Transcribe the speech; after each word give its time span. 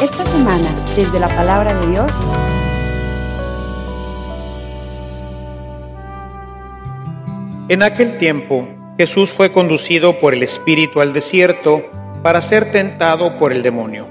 Esta 0.00 0.26
semana, 0.26 0.68
desde 0.96 1.18
la 1.18 1.28
palabra 1.28 1.74
de 1.74 1.86
Dios, 1.86 2.10
En 7.66 7.82
aquel 7.82 8.18
tiempo, 8.18 8.68
Jesús 8.98 9.32
fue 9.32 9.50
conducido 9.50 10.18
por 10.18 10.34
el 10.34 10.42
Espíritu 10.42 11.00
al 11.00 11.14
desierto 11.14 11.82
para 12.22 12.42
ser 12.42 12.70
tentado 12.70 13.38
por 13.38 13.52
el 13.52 13.62
demonio. 13.62 14.06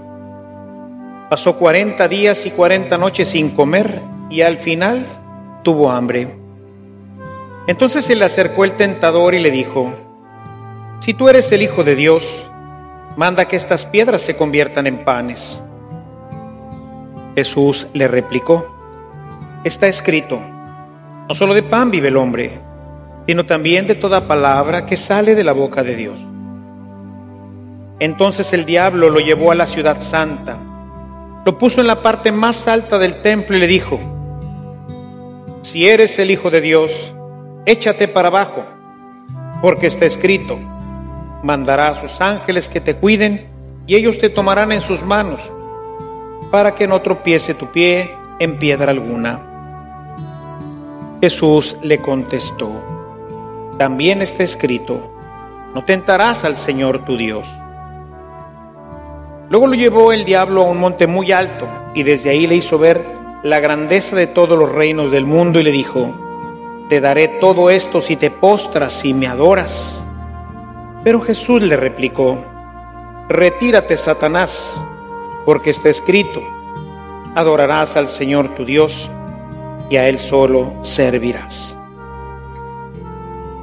Pasó 1.29 1.55
cuarenta 1.57 2.07
días 2.07 2.47
y 2.47 2.49
cuarenta 2.49 2.97
noches 2.97 3.27
sin 3.27 3.51
comer 3.51 4.01
y 4.31 4.41
al 4.41 4.57
final 4.57 5.61
tuvo 5.63 5.91
hambre. 5.91 6.29
Entonces 7.67 8.05
se 8.05 8.15
le 8.15 8.25
acercó 8.25 8.65
el 8.65 8.73
tentador 8.73 9.35
y 9.35 9.39
le 9.39 9.51
dijo, 9.51 9.93
Si 10.99 11.13
tú 11.13 11.29
eres 11.29 11.51
el 11.51 11.61
Hijo 11.61 11.83
de 11.83 11.95
Dios, 11.95 12.49
manda 13.15 13.45
que 13.45 13.55
estas 13.55 13.85
piedras 13.85 14.21
se 14.21 14.35
conviertan 14.35 14.87
en 14.87 15.03
panes. 15.03 15.61
Jesús 17.35 17.87
le 17.93 18.07
replicó, 18.07 18.69
Está 19.63 19.87
escrito, 19.87 20.39
no 21.27 21.33
solo 21.33 21.53
de 21.53 21.63
pan 21.63 21.89
vive 21.89 22.09
el 22.09 22.17
hombre, 22.17 22.51
sino 23.25 23.45
también 23.45 23.87
de 23.87 23.95
toda 23.95 24.27
palabra 24.27 24.85
que 24.85 24.97
sale 24.97 25.35
de 25.35 25.43
la 25.43 25.53
boca 25.53 25.83
de 25.83 25.95
Dios. 25.95 26.19
Entonces 27.99 28.51
el 28.51 28.65
diablo 28.65 29.09
lo 29.09 29.19
llevó 29.19 29.51
a 29.51 29.55
la 29.55 29.65
ciudad 29.65 30.01
santa, 30.01 30.57
lo 31.45 31.57
puso 31.57 31.79
en 31.79 31.87
la 31.87 32.01
parte 32.01 32.31
más 32.31 32.67
alta 32.67 32.97
del 32.97 33.21
templo 33.21 33.55
y 33.55 33.59
le 33.61 33.67
dijo, 33.67 33.99
si 35.61 35.87
eres 35.87 36.19
el 36.19 36.29
Hijo 36.29 36.51
de 36.51 36.59
Dios, 36.59 37.13
échate 37.65 38.09
para 38.09 38.27
abajo, 38.27 38.65
porque 39.61 39.87
está 39.87 40.05
escrito, 40.05 40.59
mandará 41.43 41.89
a 41.89 41.95
sus 41.95 42.19
ángeles 42.21 42.69
que 42.69 42.81
te 42.81 42.95
cuiden 42.95 43.47
y 43.85 43.95
ellos 43.95 44.17
te 44.17 44.29
tomarán 44.29 44.71
en 44.71 44.81
sus 44.81 45.03
manos, 45.03 45.51
para 46.49 46.73
que 46.73 46.87
no 46.87 47.01
tropiece 47.01 47.53
tu 47.53 47.67
pie 47.67 48.15
en 48.39 48.57
piedra 48.57 48.91
alguna. 48.91 49.49
Jesús 51.21 51.77
le 51.81 51.99
contestó, 51.99 52.71
también 53.77 54.21
está 54.21 54.43
escrito, 54.43 55.13
no 55.73 55.83
tentarás 55.83 56.45
al 56.45 56.55
Señor 56.55 57.05
tu 57.05 57.17
Dios. 57.17 57.47
Luego 59.49 59.67
lo 59.67 59.75
llevó 59.75 60.13
el 60.13 60.25
diablo 60.25 60.61
a 60.61 60.65
un 60.65 60.79
monte 60.79 61.07
muy 61.07 61.31
alto 61.31 61.67
y 61.93 62.03
desde 62.03 62.29
ahí 62.29 62.47
le 62.47 62.55
hizo 62.55 62.79
ver 62.79 63.03
la 63.43 63.59
grandeza 63.59 64.15
de 64.15 64.27
todos 64.27 64.57
los 64.57 64.71
reinos 64.71 65.11
del 65.11 65.25
mundo 65.25 65.59
y 65.59 65.63
le 65.63 65.71
dijo, 65.71 66.13
te 66.87 67.01
daré 67.01 67.27
todo 67.27 67.69
esto 67.69 68.01
si 68.01 68.15
te 68.15 68.31
postras 68.31 69.03
y 69.03 69.13
me 69.13 69.27
adoras. 69.27 70.03
Pero 71.03 71.19
Jesús 71.19 71.61
le 71.61 71.75
replicó, 71.75 72.37
retírate 73.29 73.97
Satanás, 73.97 74.81
porque 75.45 75.71
está 75.71 75.89
escrito, 75.89 76.41
adorarás 77.35 77.97
al 77.97 78.07
Señor 78.07 78.55
tu 78.55 78.63
Dios 78.63 79.11
y 79.89 79.97
a 79.97 80.07
Él 80.07 80.17
solo 80.17 80.73
servirás. 80.81 81.77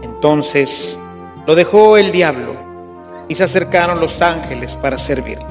Entonces 0.02 1.00
lo 1.46 1.54
dejó 1.54 1.96
el 1.96 2.12
diablo 2.12 2.54
y 3.26 3.34
se 3.34 3.44
acercaron 3.44 4.00
los 4.00 4.20
ángeles 4.20 4.76
para 4.76 4.98
servirle. 4.98 5.46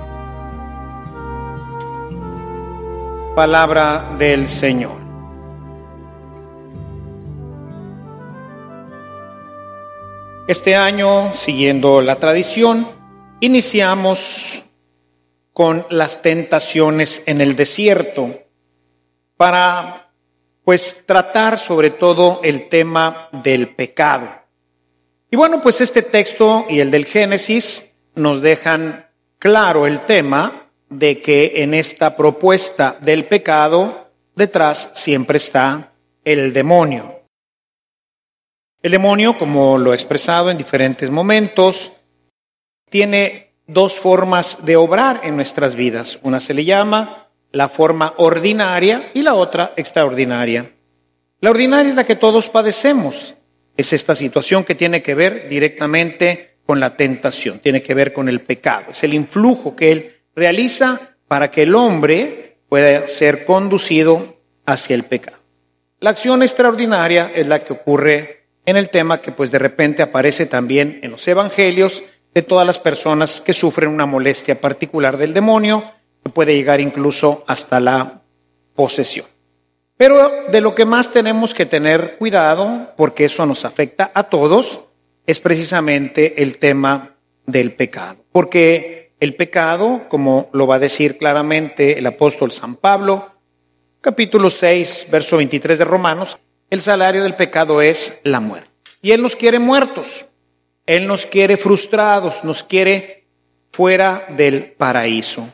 Palabra 3.36 4.16
del 4.18 4.48
Señor. 4.48 5.09
Este 10.50 10.76
año, 10.76 11.32
siguiendo 11.36 12.02
la 12.02 12.16
tradición, 12.16 12.88
iniciamos 13.40 14.64
con 15.54 15.86
las 15.92 16.24
tentaciones 16.24 17.22
en 17.28 17.40
el 17.40 17.56
desierto 17.56 18.36
para 19.38 20.12
pues 20.66 21.06
tratar 21.06 21.60
sobre 21.60 21.92
todo 21.92 22.40
el 22.44 22.68
tema 22.68 23.30
del 23.32 23.76
pecado. 23.76 24.28
Y 25.30 25.36
bueno, 25.36 25.62
pues 25.62 25.82
este 25.82 26.02
texto 26.02 26.66
y 26.68 26.80
el 26.80 26.90
del 26.90 27.06
Génesis 27.06 27.94
nos 28.16 28.42
dejan 28.42 29.06
claro 29.38 29.86
el 29.86 30.00
tema 30.00 30.72
de 30.90 31.22
que 31.22 31.62
en 31.62 31.76
esta 31.76 32.18
propuesta 32.18 32.98
del 33.02 33.26
pecado 33.26 34.10
detrás 34.36 34.94
siempre 34.96 35.38
está 35.38 35.92
el 36.26 36.52
demonio. 36.54 37.19
El 38.82 38.92
demonio, 38.92 39.38
como 39.38 39.78
lo 39.78 39.92
he 39.92 39.96
expresado 39.96 40.50
en 40.50 40.58
diferentes 40.58 41.10
momentos, 41.10 41.92
tiene 42.90 43.52
dos 43.68 44.00
formas 44.00 44.66
de 44.66 44.78
obrar 44.78 45.20
en 45.24 45.36
nuestras 45.36 45.76
vidas. 45.76 46.20
Una 46.24 46.40
se 46.40 46.54
le 46.54 46.64
llama 46.64 47.28
la 47.52 47.68
forma 47.68 48.14
ordinaria 48.18 49.12
y 49.14 49.22
la 49.22 49.36
otra 49.36 49.74
extraordinaria. 49.76 50.72
La 51.42 51.50
ordinaria 51.50 51.90
es 51.90 51.96
la 51.96 52.06
que 52.06 52.16
todos 52.16 52.48
padecemos. 52.48 53.36
Es 53.76 53.92
esta 53.92 54.16
situación 54.16 54.64
que 54.64 54.76
tiene 54.76 55.02
que 55.02 55.14
ver 55.14 55.50
directamente 55.50 56.60
con 56.66 56.80
la 56.80 56.96
tentación, 56.96 57.60
tiene 57.60 57.82
que 57.82 57.94
ver 57.94 58.14
con 58.14 58.30
el 58.30 58.40
pecado. 58.42 58.92
Es 58.92 59.04
el 59.04 59.14
influjo 59.14 59.76
que 59.76 59.92
él 59.92 60.16
realiza 60.36 61.18
para 61.28 61.52
que 61.52 61.64
el 61.64 61.76
hombre 61.76 62.60
pueda 62.70 63.08
ser 63.10 63.44
conducido 63.44 64.38
hacia 64.66 64.96
el 64.96 65.04
pecado. 65.04 65.38
La 66.00 66.12
acción 66.12 66.44
extraordinaria 66.44 67.32
es 67.36 67.48
la 67.48 67.64
que 67.64 67.74
ocurre 67.74 68.39
en 68.70 68.78
el 68.78 68.90
tema 68.90 69.22
que 69.22 69.32
pues 69.32 69.52
de 69.52 69.60
repente 69.60 70.02
aparece 70.04 70.46
también 70.46 71.00
en 71.02 71.12
los 71.12 71.28
evangelios 71.28 72.04
de 72.34 72.42
todas 72.42 72.66
las 72.66 72.80
personas 72.80 73.42
que 73.42 73.54
sufren 73.54 73.90
una 73.90 74.06
molestia 74.06 74.62
particular 74.62 75.18
del 75.18 75.34
demonio, 75.34 75.92
que 76.24 76.30
puede 76.30 76.56
llegar 76.56 76.80
incluso 76.80 77.44
hasta 77.48 77.80
la 77.80 78.22
posesión. 78.76 79.26
Pero 79.98 80.46
de 80.52 80.62
lo 80.62 80.76
que 80.76 80.86
más 80.86 81.12
tenemos 81.12 81.54
que 81.54 81.66
tener 81.66 82.18
cuidado, 82.18 82.94
porque 82.96 83.26
eso 83.26 83.46
nos 83.46 83.66
afecta 83.66 84.12
a 84.14 84.24
todos, 84.24 84.86
es 85.26 85.40
precisamente 85.40 86.42
el 86.42 86.58
tema 86.58 87.16
del 87.46 87.74
pecado. 87.74 88.24
Porque 88.32 89.14
el 89.20 89.36
pecado, 89.36 90.08
como 90.08 90.50
lo 90.54 90.68
va 90.68 90.76
a 90.76 90.80
decir 90.80 91.18
claramente 91.18 91.98
el 91.98 92.06
apóstol 92.06 92.52
San 92.52 92.76
Pablo, 92.76 93.32
capítulo 94.00 94.50
6, 94.50 95.08
verso 95.12 95.38
23 95.38 95.80
de 95.80 95.86
Romanos, 95.86 96.40
el 96.70 96.82
salario 96.82 97.24
del 97.24 97.36
pecado 97.36 97.82
es 97.82 98.22
la 98.24 98.40
muerte. 98.40 98.70
Y 99.02 99.12
Él 99.12 99.22
nos 99.22 99.36
quiere 99.36 99.60
muertos, 99.60 100.28
Él 100.86 101.08
nos 101.08 101.26
quiere 101.26 101.58
frustrados, 101.58 102.44
nos 102.44 102.64
quiere 102.64 103.28
fuera 103.72 104.26
del 104.30 104.72
paraíso. 104.72 105.48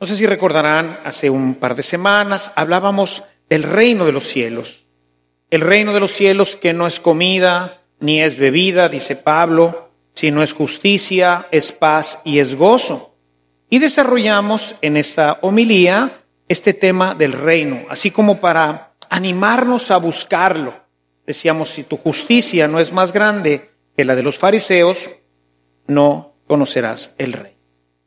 No 0.00 0.06
sé 0.06 0.16
si 0.16 0.26
recordarán, 0.26 1.00
hace 1.04 1.28
un 1.28 1.56
par 1.56 1.74
de 1.74 1.82
semanas 1.82 2.52
hablábamos 2.56 3.22
del 3.50 3.64
reino 3.64 4.06
de 4.06 4.12
los 4.12 4.26
cielos. 4.26 4.86
El 5.50 5.60
reino 5.60 5.92
de 5.92 6.00
los 6.00 6.12
cielos 6.12 6.56
que 6.56 6.72
no 6.72 6.86
es 6.86 7.00
comida 7.00 7.82
ni 7.98 8.22
es 8.22 8.38
bebida, 8.38 8.88
dice 8.88 9.14
Pablo, 9.14 9.90
sino 10.14 10.42
es 10.42 10.54
justicia, 10.54 11.48
es 11.50 11.70
paz 11.72 12.20
y 12.24 12.38
es 12.38 12.54
gozo. 12.54 13.14
Y 13.68 13.78
desarrollamos 13.78 14.74
en 14.80 14.96
esta 14.96 15.38
homilía 15.42 16.19
este 16.50 16.74
tema 16.74 17.14
del 17.14 17.32
reino, 17.32 17.84
así 17.88 18.10
como 18.10 18.40
para 18.40 18.94
animarnos 19.08 19.92
a 19.92 19.98
buscarlo. 19.98 20.74
Decíamos, 21.24 21.68
si 21.68 21.84
tu 21.84 21.96
justicia 21.96 22.66
no 22.66 22.80
es 22.80 22.92
más 22.92 23.12
grande 23.12 23.70
que 23.96 24.04
la 24.04 24.16
de 24.16 24.24
los 24.24 24.36
fariseos, 24.36 25.10
no 25.86 26.34
conocerás 26.48 27.12
el 27.18 27.34
rey. 27.34 27.54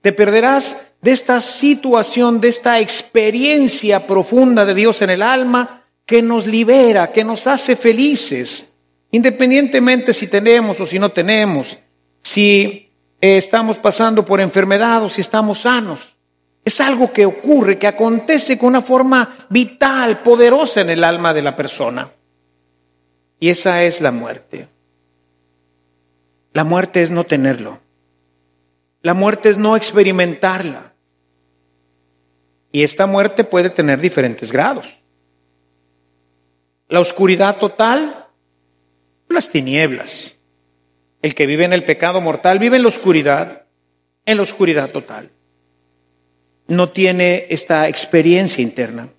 Te 0.01 0.11
perderás 0.11 0.87
de 1.01 1.11
esta 1.11 1.39
situación, 1.39 2.41
de 2.41 2.49
esta 2.49 2.81
experiencia 2.81 4.05
profunda 4.05 4.65
de 4.65 4.75
Dios 4.75 5.01
en 5.01 5.11
el 5.11 5.21
alma 5.21 5.85
que 6.05 6.21
nos 6.21 6.45
libera, 6.45 7.13
que 7.13 7.23
nos 7.23 7.47
hace 7.47 7.77
felices, 7.77 8.73
independientemente 9.11 10.13
si 10.13 10.27
tenemos 10.27 10.81
o 10.81 10.85
si 10.85 10.99
no 10.99 11.13
tenemos, 11.13 11.77
si 12.21 12.89
estamos 13.21 13.77
pasando 13.77 14.25
por 14.25 14.41
enfermedad 14.41 15.01
o 15.01 15.09
si 15.09 15.21
estamos 15.21 15.59
sanos. 15.59 16.12
Es 16.65 16.79
algo 16.79 17.11
que 17.11 17.25
ocurre, 17.25 17.77
que 17.77 17.87
acontece 17.87 18.57
con 18.57 18.69
una 18.69 18.81
forma 18.81 19.35
vital, 19.49 20.19
poderosa 20.19 20.81
en 20.81 20.89
el 20.89 21.03
alma 21.03 21.33
de 21.33 21.41
la 21.41 21.55
persona. 21.55 22.09
Y 23.39 23.49
esa 23.49 23.83
es 23.83 23.99
la 23.99 24.11
muerte. 24.11 24.69
La 26.53 26.63
muerte 26.63 27.03
es 27.03 27.11
no 27.11 27.25
tenerlo. 27.25 27.79
La 29.01 29.13
muerte 29.13 29.49
es 29.49 29.57
no 29.57 29.75
experimentarla. 29.75 30.93
Y 32.71 32.83
esta 32.83 33.05
muerte 33.05 33.43
puede 33.43 33.69
tener 33.69 33.99
diferentes 33.99 34.51
grados. 34.51 34.87
La 36.87 37.01
oscuridad 37.01 37.57
total, 37.57 38.27
las 39.27 39.49
tinieblas. 39.49 40.35
El 41.21 41.35
que 41.35 41.45
vive 41.45 41.65
en 41.65 41.73
el 41.73 41.83
pecado 41.83 42.21
mortal 42.21 42.59
vive 42.59 42.77
en 42.77 42.83
la 42.83 42.89
oscuridad, 42.89 43.63
en 44.25 44.37
la 44.37 44.43
oscuridad 44.43 44.91
total. 44.91 45.31
No 46.67 46.89
tiene 46.89 47.47
esta 47.49 47.87
experiencia 47.87 48.61
interna. 48.61 49.09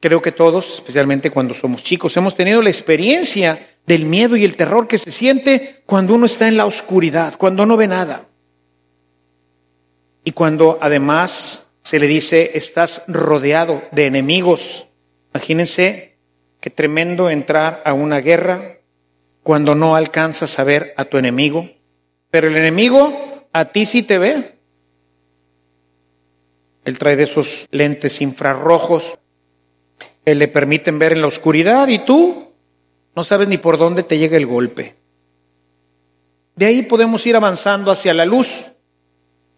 Creo 0.00 0.20
que 0.20 0.32
todos, 0.32 0.74
especialmente 0.74 1.30
cuando 1.30 1.54
somos 1.54 1.82
chicos, 1.82 2.16
hemos 2.16 2.34
tenido 2.34 2.60
la 2.60 2.68
experiencia 2.68 3.58
del 3.86 4.04
miedo 4.04 4.36
y 4.36 4.44
el 4.44 4.56
terror 4.56 4.86
que 4.86 4.98
se 4.98 5.10
siente 5.10 5.82
cuando 5.86 6.14
uno 6.14 6.26
está 6.26 6.48
en 6.48 6.56
la 6.56 6.66
oscuridad, 6.66 7.36
cuando 7.38 7.64
no 7.64 7.76
ve 7.76 7.86
nada. 7.86 8.26
Y 10.24 10.32
cuando 10.32 10.78
además 10.80 11.72
se 11.82 11.98
le 11.98 12.06
dice, 12.06 12.52
estás 12.54 13.04
rodeado 13.08 13.82
de 13.92 14.06
enemigos. 14.06 14.86
Imagínense 15.34 16.16
qué 16.60 16.70
tremendo 16.70 17.28
entrar 17.28 17.82
a 17.84 17.92
una 17.92 18.20
guerra 18.20 18.78
cuando 19.42 19.74
no 19.74 19.94
alcanzas 19.94 20.58
a 20.58 20.64
ver 20.64 20.94
a 20.96 21.04
tu 21.04 21.18
enemigo. 21.18 21.70
Pero 22.30 22.48
el 22.48 22.56
enemigo 22.56 23.46
a 23.52 23.66
ti 23.66 23.84
sí 23.84 24.02
te 24.02 24.18
ve. 24.18 24.53
Él 26.84 26.98
trae 26.98 27.16
de 27.16 27.24
esos 27.24 27.66
lentes 27.70 28.20
infrarrojos 28.20 29.18
que 30.24 30.34
le 30.34 30.48
permiten 30.48 30.98
ver 30.98 31.12
en 31.12 31.20
la 31.20 31.26
oscuridad 31.26 31.88
y 31.88 31.98
tú 31.98 32.52
no 33.14 33.24
sabes 33.24 33.48
ni 33.48 33.58
por 33.58 33.78
dónde 33.78 34.02
te 34.02 34.18
llega 34.18 34.36
el 34.36 34.46
golpe. 34.46 34.96
De 36.56 36.66
ahí 36.66 36.82
podemos 36.82 37.26
ir 37.26 37.36
avanzando 37.36 37.90
hacia 37.90 38.14
la 38.14 38.24
luz. 38.24 38.64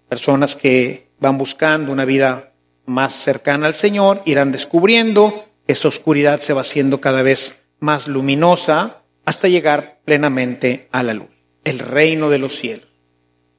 Personas 0.09 0.57
que 0.57 1.11
van 1.19 1.39
buscando 1.39 1.93
una 1.93 2.05
vida 2.05 2.53
más 2.87 3.13
cercana 3.13 3.67
al 3.67 3.75
Señor 3.75 4.23
irán 4.25 4.53
descubriendo 4.53 5.45
que 5.67 5.73
esa 5.73 5.89
oscuridad 5.89 6.41
se 6.41 6.53
va 6.53 6.61
haciendo 6.61 7.01
cada 7.01 7.23
vez 7.23 7.59
más 7.81 8.07
luminosa 8.07 9.03
hasta 9.25 9.49
llegar 9.49 10.01
plenamente 10.05 10.89
a 10.93 11.03
la 11.03 11.15
luz, 11.15 11.45
el 11.65 11.81
reino 11.81 12.31
de 12.31 12.39
los 12.39 12.55
cielos. 12.57 12.86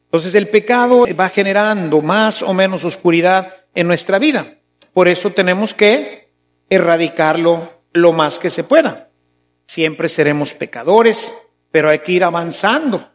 Entonces 0.07 0.35
el 0.35 0.47
pecado 0.47 1.05
va 1.19 1.29
generando 1.29 2.01
más 2.01 2.41
o 2.41 2.53
menos 2.53 2.85
oscuridad 2.85 3.55
en 3.75 3.87
nuestra 3.87 4.19
vida. 4.19 4.55
Por 4.93 5.09
eso 5.09 5.31
tenemos 5.31 5.73
que 5.73 6.29
erradicarlo 6.69 7.73
lo 7.91 8.13
más 8.13 8.39
que 8.39 8.49
se 8.49 8.63
pueda. 8.63 9.09
Siempre 9.65 10.07
seremos 10.07 10.53
pecadores, 10.53 11.33
pero 11.71 11.89
hay 11.89 11.99
que 11.99 12.13
ir 12.13 12.23
avanzando 12.23 13.11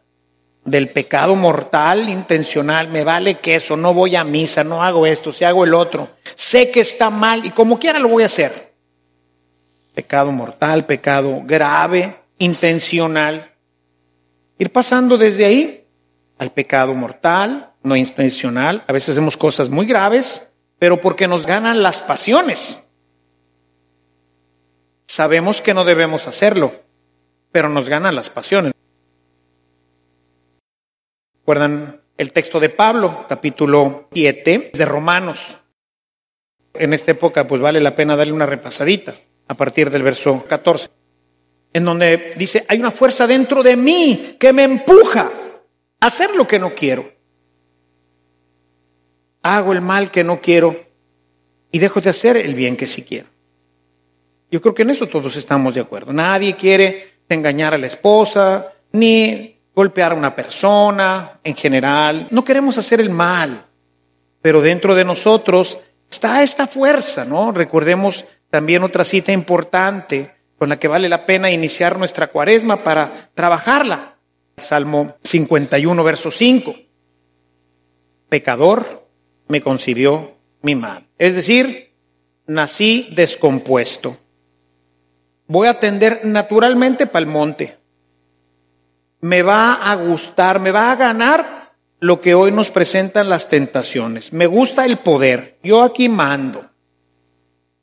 del 0.65 0.89
pecado 0.89 1.35
mortal, 1.35 2.07
intencional, 2.09 2.87
me 2.89 3.03
vale 3.03 3.39
que 3.39 3.55
eso, 3.55 3.75
no 3.75 3.93
voy 3.93 4.15
a 4.15 4.23
misa, 4.23 4.63
no 4.63 4.83
hago 4.83 5.05
esto, 5.05 5.31
si 5.31 5.43
hago 5.43 5.63
el 5.65 5.73
otro, 5.73 6.09
sé 6.35 6.71
que 6.71 6.79
está 6.79 7.09
mal 7.09 7.45
y 7.45 7.49
como 7.49 7.79
quiera 7.79 7.99
lo 7.99 8.07
voy 8.07 8.23
a 8.23 8.27
hacer. 8.27 8.73
Pecado 9.93 10.31
mortal, 10.31 10.85
pecado 10.85 11.41
grave, 11.43 12.15
intencional. 12.37 13.51
Ir 14.57 14.71
pasando 14.71 15.17
desde 15.17 15.45
ahí 15.45 15.82
al 16.43 16.51
pecado 16.51 16.93
mortal, 16.93 17.71
no 17.83 17.95
intencional. 17.95 18.83
A 18.87 18.91
veces 18.91 19.11
hacemos 19.11 19.37
cosas 19.37 19.69
muy 19.69 19.85
graves, 19.85 20.51
pero 20.77 20.99
porque 20.99 21.25
nos 21.25 21.45
ganan 21.45 21.81
las 21.81 22.01
pasiones. 22.01 22.83
Sabemos 25.07 25.61
que 25.61 25.73
no 25.73 25.85
debemos 25.85 26.27
hacerlo, 26.27 26.73
pero 27.53 27.69
nos 27.69 27.87
ganan 27.87 28.13
las 28.13 28.29
pasiones. 28.29 28.73
¿Recuerdan 31.39 32.01
el 32.17 32.33
texto 32.33 32.59
de 32.59 32.69
Pablo, 32.69 33.25
capítulo 33.29 34.09
7 34.11 34.71
de 34.73 34.85
Romanos? 34.85 35.55
En 36.73 36.93
esta 36.93 37.11
época, 37.11 37.47
pues 37.47 37.61
vale 37.61 37.79
la 37.79 37.95
pena 37.95 38.17
darle 38.17 38.33
una 38.33 38.45
repasadita 38.45 39.15
a 39.47 39.53
partir 39.53 39.89
del 39.89 40.03
verso 40.03 40.43
14, 40.45 40.89
en 41.71 41.85
donde 41.85 42.33
dice, 42.35 42.65
hay 42.67 42.79
una 42.79 42.91
fuerza 42.91 43.27
dentro 43.27 43.63
de 43.63 43.77
mí 43.77 44.35
que 44.37 44.51
me 44.51 44.63
empuja 44.63 45.31
hacer 46.05 46.35
lo 46.35 46.47
que 46.47 46.59
no 46.59 46.75
quiero. 46.75 47.11
Hago 49.41 49.73
el 49.73 49.81
mal 49.81 50.11
que 50.11 50.23
no 50.23 50.41
quiero 50.41 50.75
y 51.71 51.79
dejo 51.79 52.01
de 52.01 52.09
hacer 52.09 52.37
el 52.37 52.55
bien 52.55 52.77
que 52.77 52.87
sí 52.87 53.03
quiero. 53.03 53.27
Yo 54.51 54.61
creo 54.61 54.75
que 54.75 54.83
en 54.83 54.91
eso 54.91 55.07
todos 55.07 55.35
estamos 55.35 55.73
de 55.73 55.81
acuerdo. 55.81 56.13
Nadie 56.13 56.55
quiere 56.55 57.13
engañar 57.29 57.73
a 57.73 57.77
la 57.77 57.87
esposa, 57.87 58.73
ni 58.91 59.59
golpear 59.73 60.11
a 60.11 60.15
una 60.15 60.35
persona 60.35 61.39
en 61.43 61.55
general. 61.55 62.27
No 62.31 62.43
queremos 62.43 62.77
hacer 62.77 63.01
el 63.01 63.09
mal, 63.09 63.65
pero 64.41 64.61
dentro 64.61 64.93
de 64.93 65.05
nosotros 65.05 65.77
está 66.09 66.43
esta 66.43 66.67
fuerza, 66.67 67.25
¿no? 67.25 67.51
Recordemos 67.51 68.25
también 68.49 68.83
otra 68.83 69.03
cita 69.03 69.31
importante 69.31 70.31
con 70.59 70.69
la 70.69 70.77
que 70.77 70.87
vale 70.87 71.09
la 71.09 71.25
pena 71.25 71.49
iniciar 71.49 71.97
nuestra 71.97 72.27
cuaresma 72.27 72.83
para 72.83 73.29
trabajarla. 73.33 74.12
Salmo 74.57 75.15
51, 75.23 76.03
verso 76.03 76.31
5. 76.31 76.75
Pecador 78.29 79.07
me 79.47 79.61
concibió 79.61 80.33
mi 80.61 80.75
madre. 80.75 81.05
Es 81.17 81.35
decir, 81.35 81.93
nací 82.47 83.09
descompuesto. 83.15 84.17
Voy 85.47 85.67
a 85.67 85.79
tender 85.79 86.21
naturalmente 86.25 87.05
para 87.07 87.19
el 87.19 87.27
monte 87.27 87.83
me 89.23 89.41
va 89.41 89.75
a 89.75 89.95
gustar, 89.95 90.59
me 90.59 90.71
va 90.71 90.91
a 90.91 90.97
ganar 90.97 91.71
lo 92.01 92.19
que 92.19 92.35
hoy 92.35 92.51
nos 92.51 92.69
presentan 92.69 93.29
las 93.29 93.47
tentaciones. 93.47 94.33
Me 94.33 94.47
gusta 94.47 94.83
el 94.83 94.97
poder, 94.97 95.59
yo 95.63 95.81
aquí 95.81 96.09
mando. 96.09 96.69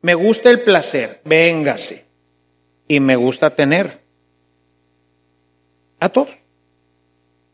Me 0.02 0.12
gusta 0.12 0.50
el 0.50 0.60
placer, 0.60 1.22
véngase. 1.24 2.04
Y 2.86 3.00
me 3.00 3.16
gusta 3.16 3.54
tener. 3.54 4.02
A 5.98 6.10
todos. 6.10 6.39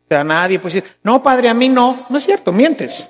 O 0.07 0.09
sea, 0.09 0.23
nadie 0.23 0.57
puede 0.57 0.75
decir, 0.75 0.91
no, 1.03 1.21
padre, 1.21 1.49
a 1.49 1.53
mí 1.53 1.67
no. 1.67 2.05
No 2.09 2.17
es 2.17 2.23
cierto, 2.23 2.53
mientes. 2.53 3.09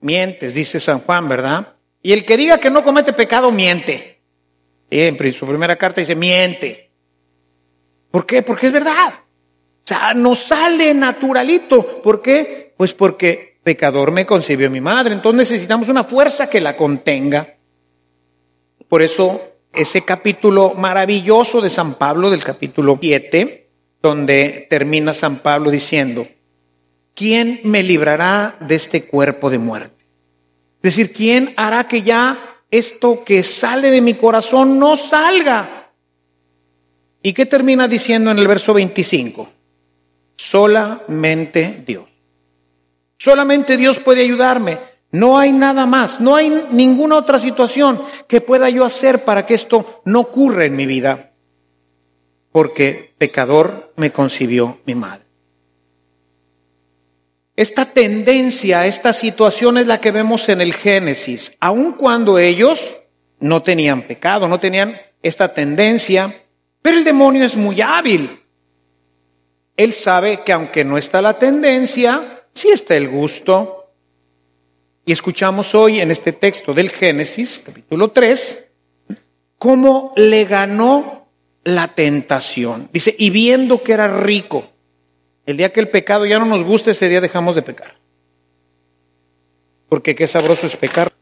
Mientes, 0.00 0.54
dice 0.54 0.78
San 0.78 1.00
Juan, 1.00 1.28
¿verdad? 1.28 1.74
Y 2.00 2.12
el 2.12 2.24
que 2.24 2.36
diga 2.36 2.58
que 2.58 2.70
no 2.70 2.84
comete 2.84 3.12
pecado, 3.12 3.50
miente. 3.50 4.20
En 4.90 5.32
su 5.32 5.46
primera 5.46 5.76
carta 5.76 6.00
dice, 6.00 6.14
miente. 6.14 6.90
¿Por 8.12 8.26
qué? 8.26 8.42
Porque 8.42 8.68
es 8.68 8.72
verdad. 8.72 9.12
O 9.14 9.86
sea, 9.86 10.14
nos 10.14 10.38
sale 10.38 10.94
naturalito. 10.94 12.00
¿Por 12.00 12.22
qué? 12.22 12.74
Pues 12.76 12.94
porque 12.94 13.58
pecador 13.64 14.12
me 14.12 14.24
concibió 14.24 14.70
mi 14.70 14.80
madre. 14.80 15.14
Entonces 15.14 15.50
necesitamos 15.50 15.88
una 15.88 16.04
fuerza 16.04 16.48
que 16.48 16.60
la 16.60 16.76
contenga. 16.76 17.56
Por 18.86 19.02
eso 19.02 19.40
ese 19.72 20.02
capítulo 20.02 20.74
maravilloso 20.74 21.60
de 21.60 21.70
San 21.70 21.94
Pablo, 21.94 22.30
del 22.30 22.44
capítulo 22.44 22.98
7, 23.00 23.61
donde 24.02 24.66
termina 24.68 25.14
San 25.14 25.38
Pablo 25.38 25.70
diciendo, 25.70 26.26
¿quién 27.14 27.60
me 27.62 27.82
librará 27.82 28.56
de 28.60 28.74
este 28.74 29.04
cuerpo 29.04 29.48
de 29.48 29.58
muerte? 29.58 30.04
Es 30.82 30.96
decir, 30.96 31.12
¿quién 31.12 31.54
hará 31.56 31.86
que 31.86 32.02
ya 32.02 32.58
esto 32.70 33.22
que 33.24 33.44
sale 33.44 33.90
de 33.90 34.00
mi 34.00 34.14
corazón 34.14 34.78
no 34.78 34.96
salga? 34.96 35.92
¿Y 37.22 37.32
qué 37.32 37.46
termina 37.46 37.86
diciendo 37.86 38.32
en 38.32 38.38
el 38.38 38.48
verso 38.48 38.74
25? 38.74 39.48
Solamente 40.34 41.84
Dios. 41.86 42.04
Solamente 43.16 43.76
Dios 43.76 44.00
puede 44.00 44.22
ayudarme. 44.22 44.80
No 45.12 45.38
hay 45.38 45.52
nada 45.52 45.86
más, 45.86 46.20
no 46.20 46.34
hay 46.34 46.66
ninguna 46.72 47.16
otra 47.16 47.38
situación 47.38 48.00
que 48.26 48.40
pueda 48.40 48.68
yo 48.70 48.84
hacer 48.84 49.24
para 49.24 49.46
que 49.46 49.54
esto 49.54 50.02
no 50.06 50.20
ocurra 50.20 50.64
en 50.64 50.74
mi 50.74 50.86
vida. 50.86 51.31
Porque 52.52 53.14
pecador 53.18 53.92
me 53.96 54.12
concibió 54.12 54.78
mi 54.84 54.94
madre. 54.94 55.24
Esta 57.56 57.84
tendencia, 57.84 58.86
esta 58.86 59.12
situación 59.12 59.76
es 59.78 59.86
la 59.86 60.00
que 60.00 60.10
vemos 60.10 60.48
en 60.48 60.60
el 60.60 60.74
Génesis, 60.74 61.56
aun 61.60 61.92
cuando 61.92 62.38
ellos 62.38 62.96
no 63.40 63.62
tenían 63.62 64.06
pecado, 64.06 64.48
no 64.48 64.58
tenían 64.58 64.96
esta 65.22 65.52
tendencia, 65.52 66.34
pero 66.80 66.96
el 66.96 67.04
demonio 67.04 67.44
es 67.44 67.56
muy 67.56 67.80
hábil. 67.80 68.40
Él 69.76 69.94
sabe 69.94 70.40
que 70.44 70.52
aunque 70.52 70.84
no 70.84 70.96
está 70.96 71.20
la 71.20 71.38
tendencia, 71.38 72.44
sí 72.52 72.68
está 72.68 72.96
el 72.96 73.08
gusto. 73.08 73.90
Y 75.04 75.12
escuchamos 75.12 75.74
hoy 75.74 76.00
en 76.00 76.10
este 76.10 76.32
texto 76.32 76.72
del 76.72 76.90
Génesis, 76.90 77.60
capítulo 77.64 78.12
3, 78.12 78.68
cómo 79.58 80.12
le 80.16 80.44
ganó 80.44 81.21
la 81.64 81.88
tentación. 81.88 82.88
Dice, 82.92 83.14
y 83.18 83.30
viendo 83.30 83.82
que 83.82 83.92
era 83.92 84.08
rico, 84.08 84.68
el 85.46 85.56
día 85.56 85.72
que 85.72 85.80
el 85.80 85.88
pecado 85.88 86.26
ya 86.26 86.38
no 86.38 86.46
nos 86.46 86.64
gusta, 86.64 86.90
ese 86.90 87.08
día 87.08 87.20
dejamos 87.20 87.54
de 87.54 87.62
pecar. 87.62 87.96
Porque 89.88 90.14
qué 90.14 90.26
sabroso 90.26 90.66
es 90.66 90.76
pecar. 90.76 91.12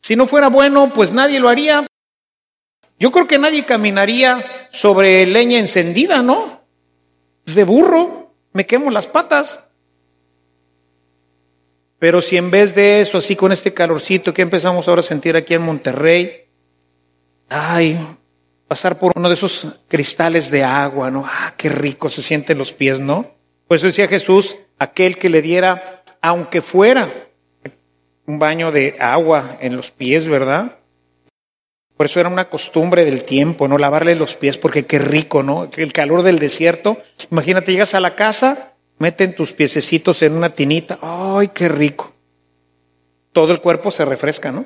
Si 0.00 0.16
no 0.16 0.26
fuera 0.26 0.48
bueno, 0.48 0.92
pues 0.92 1.12
nadie 1.12 1.40
lo 1.40 1.48
haría. 1.48 1.86
Yo 2.98 3.10
creo 3.10 3.26
que 3.26 3.38
nadie 3.38 3.64
caminaría 3.64 4.68
sobre 4.70 5.26
leña 5.26 5.58
encendida, 5.58 6.22
¿no? 6.22 6.62
De 7.46 7.64
burro, 7.64 8.32
me 8.52 8.66
quemo 8.66 8.90
las 8.90 9.06
patas. 9.06 9.60
Pero 11.98 12.20
si 12.20 12.36
en 12.36 12.50
vez 12.50 12.74
de 12.74 13.00
eso, 13.00 13.18
así 13.18 13.36
con 13.36 13.52
este 13.52 13.72
calorcito 13.72 14.34
que 14.34 14.42
empezamos 14.42 14.88
ahora 14.88 15.00
a 15.00 15.04
sentir 15.04 15.36
aquí 15.36 15.54
en 15.54 15.62
Monterrey, 15.62 16.46
ay, 17.48 17.98
pasar 18.72 18.98
por 18.98 19.12
uno 19.16 19.28
de 19.28 19.34
esos 19.34 19.66
cristales 19.86 20.50
de 20.50 20.64
agua, 20.64 21.10
¿no? 21.10 21.26
Ah, 21.26 21.52
qué 21.58 21.68
rico 21.68 22.08
se 22.08 22.22
sienten 22.22 22.56
los 22.56 22.72
pies, 22.72 23.00
¿no? 23.00 23.32
Por 23.68 23.76
eso 23.76 23.86
decía 23.86 24.08
Jesús, 24.08 24.56
aquel 24.78 25.18
que 25.18 25.28
le 25.28 25.42
diera, 25.42 26.02
aunque 26.22 26.62
fuera 26.62 27.28
un 28.26 28.38
baño 28.38 28.72
de 28.72 28.96
agua 28.98 29.58
en 29.60 29.76
los 29.76 29.90
pies, 29.90 30.26
¿verdad? 30.26 30.78
Por 31.98 32.06
eso 32.06 32.18
era 32.18 32.30
una 32.30 32.48
costumbre 32.48 33.04
del 33.04 33.24
tiempo, 33.24 33.68
¿no? 33.68 33.76
Lavarle 33.76 34.14
los 34.14 34.36
pies, 34.36 34.56
porque 34.56 34.86
qué 34.86 34.98
rico, 34.98 35.42
¿no? 35.42 35.68
El 35.76 35.92
calor 35.92 36.22
del 36.22 36.38
desierto. 36.38 36.96
Imagínate, 37.30 37.72
llegas 37.72 37.92
a 37.92 38.00
la 38.00 38.14
casa, 38.14 38.72
meten 38.96 39.34
tus 39.34 39.52
piececitos 39.52 40.22
en 40.22 40.32
una 40.32 40.54
tinita. 40.54 40.98
¡Ay, 41.02 41.48
qué 41.48 41.68
rico! 41.68 42.14
Todo 43.32 43.52
el 43.52 43.60
cuerpo 43.60 43.90
se 43.90 44.06
refresca, 44.06 44.50
¿no? 44.50 44.64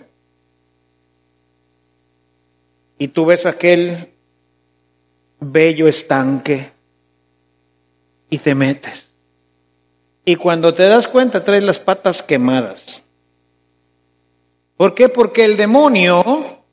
Y 2.99 3.09
tú 3.09 3.27
ves 3.27 3.47
aquel 3.47 4.13
bello 5.41 5.87
estanque 5.87 6.73
y 8.31 8.39
te 8.39 8.55
metes. 8.55 9.15
Y 10.25 10.37
cuando 10.37 10.75
te 10.75 10.85
das 10.85 11.07
cuenta 11.07 11.41
traes 11.41 11.63
las 11.63 11.79
patas 11.79 12.23
quemadas. 12.23 13.05
¿Por 14.77 14.95
qué? 14.95 15.09
Porque 15.09 15.45
el 15.45 15.57
demonio, 15.57 16.65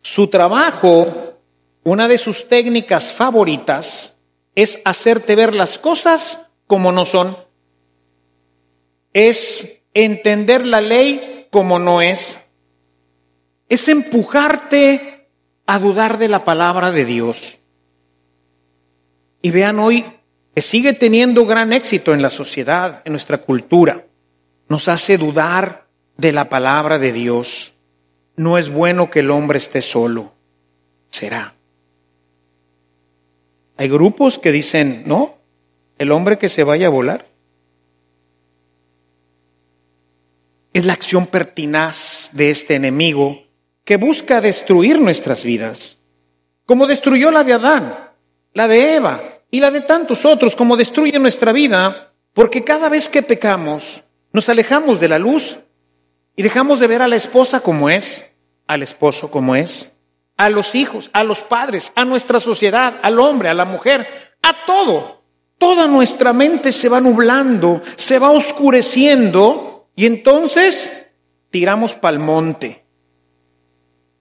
su 0.00 0.28
trabajo, 0.28 1.40
una 1.82 2.08
de 2.08 2.18
sus 2.18 2.48
técnicas 2.48 3.12
favoritas, 3.12 4.16
es 4.54 4.80
hacerte 4.84 5.34
ver 5.34 5.54
las 5.54 5.78
cosas 5.78 6.50
como 6.66 6.92
no 6.92 7.04
son. 7.04 7.36
Es 9.12 9.82
entender 9.92 10.64
la 10.64 10.80
ley 10.80 11.48
como 11.50 11.78
no 11.78 12.00
es. 12.00 12.38
Es 13.68 13.88
empujarte 13.88 15.17
a 15.68 15.78
dudar 15.78 16.16
de 16.16 16.28
la 16.28 16.46
palabra 16.46 16.92
de 16.92 17.04
Dios. 17.04 17.58
Y 19.42 19.50
vean 19.50 19.78
hoy 19.78 20.02
que 20.54 20.62
sigue 20.62 20.94
teniendo 20.94 21.44
gran 21.44 21.74
éxito 21.74 22.14
en 22.14 22.22
la 22.22 22.30
sociedad, 22.30 23.02
en 23.04 23.12
nuestra 23.12 23.36
cultura. 23.36 24.06
Nos 24.70 24.88
hace 24.88 25.18
dudar 25.18 25.84
de 26.16 26.32
la 26.32 26.48
palabra 26.48 26.98
de 26.98 27.12
Dios. 27.12 27.74
No 28.34 28.56
es 28.56 28.70
bueno 28.70 29.10
que 29.10 29.20
el 29.20 29.30
hombre 29.30 29.58
esté 29.58 29.82
solo. 29.82 30.32
Será. 31.10 31.54
Hay 33.76 33.90
grupos 33.90 34.38
que 34.38 34.52
dicen, 34.52 35.02
no, 35.04 35.34
el 35.98 36.12
hombre 36.12 36.38
que 36.38 36.48
se 36.48 36.64
vaya 36.64 36.86
a 36.86 36.90
volar. 36.90 37.26
Es 40.72 40.86
la 40.86 40.94
acción 40.94 41.26
pertinaz 41.26 42.30
de 42.32 42.50
este 42.50 42.74
enemigo 42.74 43.47
que 43.88 43.96
busca 43.96 44.42
destruir 44.42 45.00
nuestras 45.00 45.44
vidas, 45.44 45.96
como 46.66 46.86
destruyó 46.86 47.30
la 47.30 47.42
de 47.42 47.54
Adán, 47.54 48.10
la 48.52 48.68
de 48.68 48.96
Eva 48.96 49.40
y 49.50 49.60
la 49.60 49.70
de 49.70 49.80
tantos 49.80 50.26
otros, 50.26 50.54
como 50.54 50.76
destruye 50.76 51.18
nuestra 51.18 51.52
vida, 51.52 52.12
porque 52.34 52.64
cada 52.64 52.90
vez 52.90 53.08
que 53.08 53.22
pecamos 53.22 54.02
nos 54.30 54.50
alejamos 54.50 55.00
de 55.00 55.08
la 55.08 55.18
luz 55.18 55.60
y 56.36 56.42
dejamos 56.42 56.80
de 56.80 56.86
ver 56.86 57.00
a 57.00 57.08
la 57.08 57.16
esposa 57.16 57.60
como 57.60 57.88
es, 57.88 58.30
al 58.66 58.82
esposo 58.82 59.30
como 59.30 59.56
es, 59.56 59.96
a 60.36 60.50
los 60.50 60.74
hijos, 60.74 61.08
a 61.14 61.24
los 61.24 61.40
padres, 61.40 61.90
a 61.94 62.04
nuestra 62.04 62.40
sociedad, 62.40 62.92
al 63.00 63.18
hombre, 63.18 63.48
a 63.48 63.54
la 63.54 63.64
mujer, 63.64 64.06
a 64.42 64.66
todo. 64.66 65.22
Toda 65.56 65.86
nuestra 65.86 66.34
mente 66.34 66.72
se 66.72 66.90
va 66.90 67.00
nublando, 67.00 67.80
se 67.96 68.18
va 68.18 68.32
oscureciendo 68.32 69.88
y 69.96 70.04
entonces 70.04 71.10
tiramos 71.50 71.94
pa'l 71.94 72.18
monte 72.18 72.87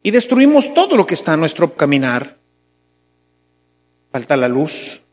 y 0.07 0.11
destruimos 0.11 0.73
todo 0.73 0.95
lo 0.95 1.05
que 1.05 1.15
está 1.15 1.33
a 1.33 1.35
nuestro 1.35 1.73
caminar. 1.73 2.37
Falta 4.09 4.37
la 4.37 4.47
luz, 4.47 5.03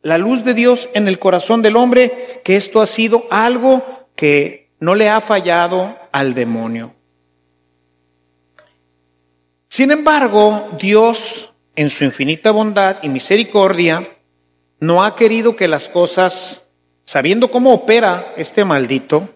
la 0.00 0.16
luz 0.16 0.42
de 0.42 0.54
Dios 0.54 0.88
en 0.94 1.06
el 1.06 1.18
corazón 1.18 1.60
del 1.60 1.76
hombre, 1.76 2.40
que 2.44 2.56
esto 2.56 2.80
ha 2.80 2.86
sido 2.86 3.26
algo 3.28 4.08
que 4.16 4.70
no 4.80 4.94
le 4.94 5.10
ha 5.10 5.20
fallado 5.20 5.98
al 6.12 6.32
demonio. 6.32 6.94
Sin 9.68 9.90
embargo, 9.90 10.70
Dios, 10.80 11.52
en 11.76 11.90
su 11.90 12.04
infinita 12.04 12.50
bondad 12.50 13.00
y 13.02 13.10
misericordia, 13.10 14.16
no 14.80 15.04
ha 15.04 15.14
querido 15.14 15.56
que 15.56 15.68
las 15.68 15.90
cosas, 15.90 16.70
sabiendo 17.04 17.50
cómo 17.50 17.74
opera 17.74 18.32
este 18.38 18.64
maldito, 18.64 19.28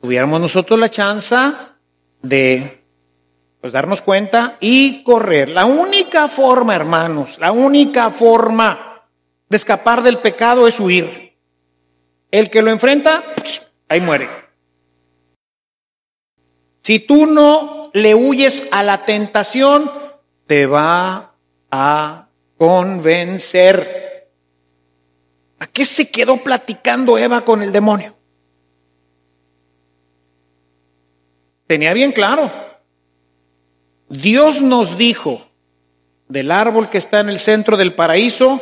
tuviéramos 0.00 0.40
nosotros 0.40 0.80
la 0.80 0.88
chance 0.88 1.36
de 2.22 2.81
pues, 3.62 3.72
darnos 3.72 4.02
cuenta 4.02 4.56
y 4.58 5.04
correr. 5.04 5.48
La 5.48 5.66
única 5.66 6.26
forma, 6.26 6.74
hermanos, 6.74 7.38
la 7.38 7.52
única 7.52 8.10
forma 8.10 9.04
de 9.48 9.56
escapar 9.56 10.02
del 10.02 10.18
pecado 10.18 10.66
es 10.66 10.80
huir. 10.80 11.38
El 12.32 12.50
que 12.50 12.60
lo 12.60 12.72
enfrenta, 12.72 13.22
ahí 13.88 14.00
muere. 14.00 14.28
Si 16.80 16.98
tú 16.98 17.26
no 17.26 17.92
le 17.94 18.16
huyes 18.16 18.68
a 18.72 18.82
la 18.82 19.04
tentación, 19.04 19.88
te 20.48 20.66
va 20.66 21.32
a 21.70 22.26
convencer. 22.58 24.28
¿A 25.60 25.68
qué 25.68 25.84
se 25.84 26.10
quedó 26.10 26.38
platicando 26.38 27.16
Eva 27.16 27.42
con 27.42 27.62
el 27.62 27.70
demonio? 27.70 28.16
Tenía 31.68 31.92
bien 31.92 32.10
claro. 32.10 32.71
Dios 34.12 34.60
nos 34.60 34.98
dijo, 34.98 35.40
del 36.28 36.50
árbol 36.50 36.90
que 36.90 36.98
está 36.98 37.20
en 37.20 37.30
el 37.30 37.38
centro 37.38 37.78
del 37.78 37.94
paraíso, 37.94 38.60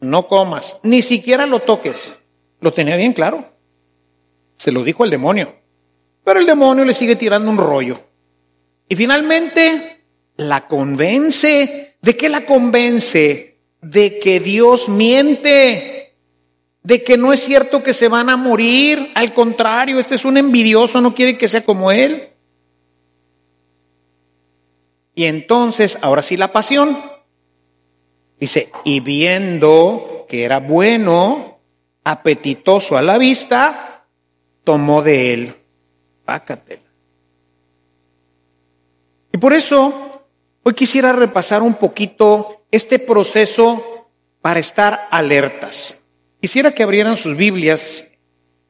no 0.00 0.26
comas, 0.26 0.80
ni 0.82 1.02
siquiera 1.02 1.46
lo 1.46 1.60
toques. 1.60 2.12
Lo 2.60 2.72
tenía 2.72 2.96
bien 2.96 3.12
claro. 3.12 3.44
Se 4.56 4.72
lo 4.72 4.82
dijo 4.82 5.04
el 5.04 5.10
demonio. 5.10 5.54
Pero 6.24 6.40
el 6.40 6.46
demonio 6.46 6.84
le 6.84 6.94
sigue 6.94 7.14
tirando 7.14 7.48
un 7.48 7.58
rollo. 7.58 8.00
Y 8.88 8.96
finalmente 8.96 10.04
la 10.36 10.66
convence. 10.66 11.94
¿De 12.00 12.16
qué 12.16 12.28
la 12.28 12.44
convence? 12.44 13.60
De 13.80 14.18
que 14.18 14.40
Dios 14.40 14.88
miente. 14.88 16.16
De 16.82 17.04
que 17.04 17.16
no 17.16 17.32
es 17.32 17.38
cierto 17.38 17.84
que 17.84 17.92
se 17.92 18.08
van 18.08 18.30
a 18.30 18.36
morir. 18.36 19.12
Al 19.14 19.32
contrario, 19.32 20.00
este 20.00 20.16
es 20.16 20.24
un 20.24 20.38
envidioso, 20.38 21.00
no 21.00 21.14
quiere 21.14 21.38
que 21.38 21.46
sea 21.46 21.64
como 21.64 21.92
él. 21.92 22.31
Y 25.14 25.24
entonces, 25.24 25.98
ahora 26.00 26.22
sí 26.22 26.36
la 26.36 26.52
pasión. 26.52 26.98
Dice, 28.40 28.70
y 28.84 29.00
viendo 29.00 30.26
que 30.28 30.44
era 30.44 30.58
bueno, 30.58 31.60
apetitoso 32.04 32.96
a 32.96 33.02
la 33.02 33.18
vista, 33.18 34.06
tomó 34.64 35.02
de 35.02 35.34
él 35.34 35.54
y 39.32 39.38
por 39.38 39.52
eso, 39.52 40.24
hoy 40.62 40.74
quisiera 40.74 41.12
repasar 41.12 41.62
un 41.62 41.74
poquito 41.74 42.64
este 42.70 42.98
proceso 42.98 44.08
para 44.40 44.60
estar 44.60 45.08
alertas. 45.10 45.98
Quisiera 46.40 46.72
que 46.72 46.82
abrieran 46.82 47.16
sus 47.16 47.36
Biblias. 47.36 48.08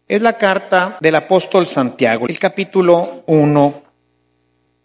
Es 0.08 0.22
la 0.22 0.36
carta 0.36 0.98
del 1.00 1.14
apóstol 1.14 1.66
Santiago, 1.66 2.26
el 2.28 2.38
capítulo 2.38 3.22
1, 3.26 3.82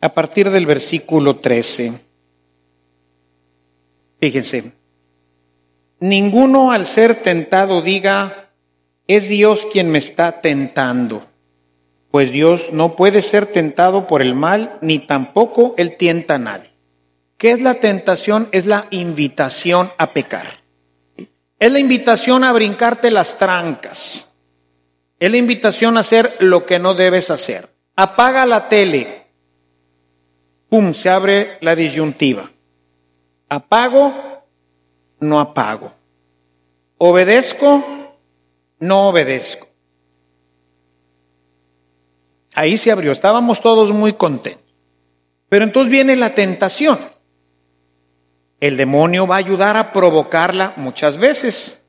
a 0.02 0.10
partir 0.10 0.50
del 0.50 0.66
versículo 0.66 1.38
13. 1.38 1.94
Fíjense, 4.20 4.72
ninguno 6.00 6.72
al 6.72 6.86
ser 6.86 7.16
tentado 7.16 7.82
diga, 7.82 8.52
es 9.08 9.28
Dios 9.28 9.68
quien 9.72 9.90
me 9.90 9.98
está 9.98 10.42
tentando 10.42 11.24
pues 12.12 12.32
Dios 12.32 12.74
no 12.74 12.96
puede 12.96 13.22
ser 13.22 13.46
tentado 13.46 14.08
por 14.08 14.24
el 14.24 14.34
mal, 14.34 14.78
ni 14.82 15.00
tampoco 15.00 15.76
Él 15.78 15.98
tienta 15.98 16.36
a 16.36 16.40
nadie. 16.40 16.72
¿Qué 17.38 17.52
es 17.52 17.62
la 17.62 17.76
tentación? 17.76 18.50
Es 18.52 18.66
la 18.66 18.88
invitación 18.90 19.92
a 19.98 20.14
pecar. 20.14 20.48
Es 21.60 21.72
la 21.72 21.80
invitación 21.80 22.44
a 22.44 22.54
brincarte 22.54 23.12
las 23.12 23.38
trancas. 23.38 24.30
Es 25.20 25.30
la 25.30 25.38
invitación 25.38 25.98
a 25.98 26.00
hacer 26.00 26.36
lo 26.40 26.66
que 26.66 26.80
no 26.80 26.96
debes 26.96 27.30
hacer. 27.30 27.70
Apaga 27.96 28.46
la 28.46 28.70
tele. 28.70 29.27
Pum, 30.70 30.94
se 30.94 31.10
abre 31.10 31.58
la 31.62 31.76
disyuntiva. 31.76 32.50
Apago, 33.50 34.14
no 35.20 35.40
apago. 35.40 35.92
Obedezco, 36.98 37.84
no 38.80 39.10
obedezco. 39.10 39.68
Ahí 42.56 42.78
se 42.78 42.92
abrió, 42.92 43.12
estábamos 43.12 43.62
todos 43.62 43.92
muy 43.92 44.14
contentos. 44.14 44.66
Pero 45.48 45.64
entonces 45.64 45.92
viene 45.92 46.16
la 46.16 46.34
tentación. 46.34 46.98
El 48.60 48.76
demonio 48.76 49.28
va 49.28 49.36
a 49.36 49.40
ayudar 49.40 49.78
a 49.78 49.94
provocarla 49.94 50.74
muchas 50.78 51.18
veces. 51.18 51.86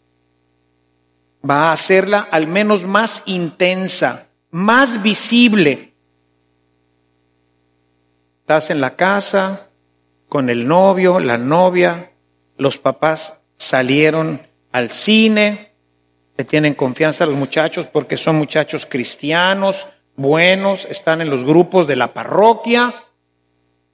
Va 1.48 1.70
a 1.70 1.72
hacerla 1.72 2.28
al 2.30 2.46
menos 2.46 2.84
más 2.84 3.22
intensa, 3.26 4.28
más 4.50 5.02
visible. 5.02 5.87
Estás 8.48 8.70
en 8.70 8.80
la 8.80 8.96
casa 8.96 9.68
con 10.26 10.48
el 10.48 10.66
novio, 10.66 11.20
la 11.20 11.36
novia, 11.36 12.12
los 12.56 12.78
papás 12.78 13.40
salieron 13.58 14.40
al 14.72 14.88
cine, 14.88 15.74
le 16.34 16.44
tienen 16.44 16.72
confianza 16.72 17.26
los 17.26 17.34
muchachos 17.34 17.88
porque 17.88 18.16
son 18.16 18.36
muchachos 18.36 18.86
cristianos, 18.86 19.86
buenos, 20.16 20.86
están 20.86 21.20
en 21.20 21.28
los 21.28 21.44
grupos 21.44 21.86
de 21.86 21.96
la 21.96 22.14
parroquia 22.14 23.04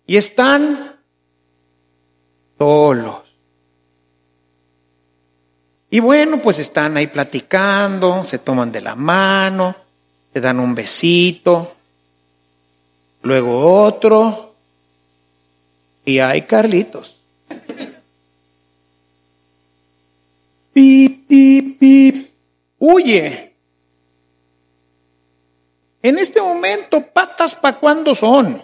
Y 0.07 0.19
están 0.19 1.01
solos. 2.57 3.23
Y 5.91 5.99
bueno, 5.99 6.41
pues 6.41 6.61
están 6.61 6.97
ahí 6.97 7.09
platicando, 7.09 8.23
se 8.23 8.39
toman 8.39 8.71
de 8.71 8.83
la 8.83 8.95
mano, 8.95 9.75
se 10.33 10.41
dan 10.41 10.61
un 10.61 10.77
besito, 10.77 11.75
luego 13.25 13.83
otro, 13.83 14.55
y 16.05 16.19
hay 16.19 16.43
Carlitos. 16.43 17.17
Pip, 20.73 21.29
pip, 21.29 21.79
pip. 21.79 22.31
Huye. 22.79 23.55
En 26.03 26.19
este 26.19 26.43
momento, 26.43 27.01
patas 27.01 27.55
para 27.55 27.79
cuándo 27.79 28.15
son. 28.15 28.61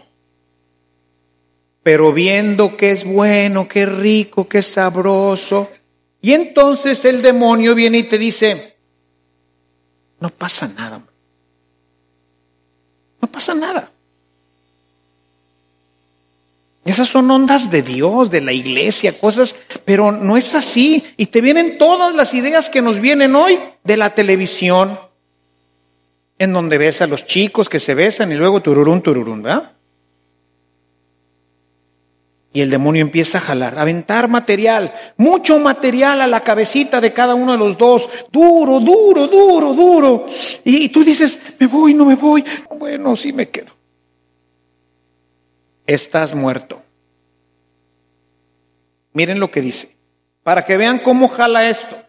Pero 1.82 2.12
viendo 2.12 2.76
que 2.76 2.90
es 2.90 3.04
bueno, 3.04 3.66
que 3.66 3.82
es 3.82 3.92
rico, 3.96 4.46
que 4.46 4.58
es 4.58 4.66
sabroso. 4.66 5.70
Y 6.20 6.32
entonces 6.32 7.06
el 7.06 7.22
demonio 7.22 7.74
viene 7.74 7.98
y 7.98 8.02
te 8.02 8.18
dice, 8.18 8.76
no 10.18 10.28
pasa 10.28 10.68
nada. 10.68 11.02
No 13.22 13.28
pasa 13.28 13.54
nada. 13.54 13.90
Esas 16.84 17.08
son 17.08 17.30
ondas 17.30 17.70
de 17.70 17.82
Dios, 17.82 18.30
de 18.30 18.40
la 18.40 18.52
iglesia, 18.52 19.18
cosas, 19.18 19.54
pero 19.84 20.12
no 20.12 20.36
es 20.36 20.54
así. 20.54 21.04
Y 21.16 21.26
te 21.26 21.40
vienen 21.40 21.76
todas 21.76 22.14
las 22.14 22.32
ideas 22.32 22.70
que 22.70 22.80
nos 22.80 23.00
vienen 23.00 23.36
hoy 23.36 23.58
de 23.84 23.96
la 23.96 24.14
televisión, 24.14 24.98
en 26.38 26.52
donde 26.52 26.78
ves 26.78 27.02
a 27.02 27.06
los 27.06 27.26
chicos 27.26 27.68
que 27.68 27.78
se 27.78 27.94
besan 27.94 28.32
y 28.32 28.36
luego 28.36 28.62
tururún, 28.62 29.02
tururún, 29.02 29.42
¿verdad? 29.42 29.72
Y 32.52 32.62
el 32.62 32.70
demonio 32.70 33.02
empieza 33.02 33.38
a 33.38 33.42
jalar, 33.42 33.78
a 33.78 33.82
aventar 33.82 34.28
material, 34.28 34.92
mucho 35.18 35.58
material 35.60 36.20
a 36.20 36.26
la 36.26 36.40
cabecita 36.40 37.00
de 37.00 37.12
cada 37.12 37.34
uno 37.34 37.52
de 37.52 37.58
los 37.58 37.78
dos, 37.78 38.08
duro, 38.32 38.80
duro, 38.80 39.28
duro, 39.28 39.74
duro. 39.74 40.26
Y, 40.64 40.88
tú 40.88 41.04
dices, 41.04 41.38
me 41.60 41.68
voy, 41.68 41.94
no 41.94 42.06
me 42.06 42.16
voy. 42.16 42.44
Bueno, 42.76 43.14
sí 43.14 43.32
me 43.32 43.48
quedo. 43.50 43.79
Estás 45.90 46.36
muerto. 46.36 46.80
Miren 49.12 49.40
lo 49.40 49.50
que 49.50 49.60
dice, 49.60 49.96
para 50.44 50.64
que 50.64 50.76
vean 50.76 51.00
cómo 51.00 51.26
jala 51.26 51.68
esto. 51.68 52.00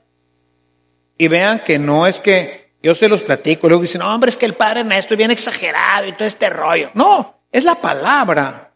Y 1.18 1.28
vean 1.28 1.64
que 1.64 1.80
no 1.80 2.06
es 2.06 2.20
que 2.20 2.74
yo 2.84 2.94
se 2.94 3.08
los 3.08 3.24
platico, 3.24 3.68
luego 3.68 3.82
dicen, 3.82 4.02
no, 4.02 4.14
hombre, 4.14 4.30
es 4.30 4.38
que 4.38 4.46
el 4.46 4.54
padre 4.54 4.84
maestro 4.84 5.16
es 5.16 5.18
bien 5.18 5.32
exagerado 5.32 6.06
y 6.06 6.14
todo 6.14 6.28
este 6.28 6.48
rollo. 6.52 6.92
No, 6.94 7.42
es 7.52 7.64
la 7.64 7.74
palabra. 7.74 8.72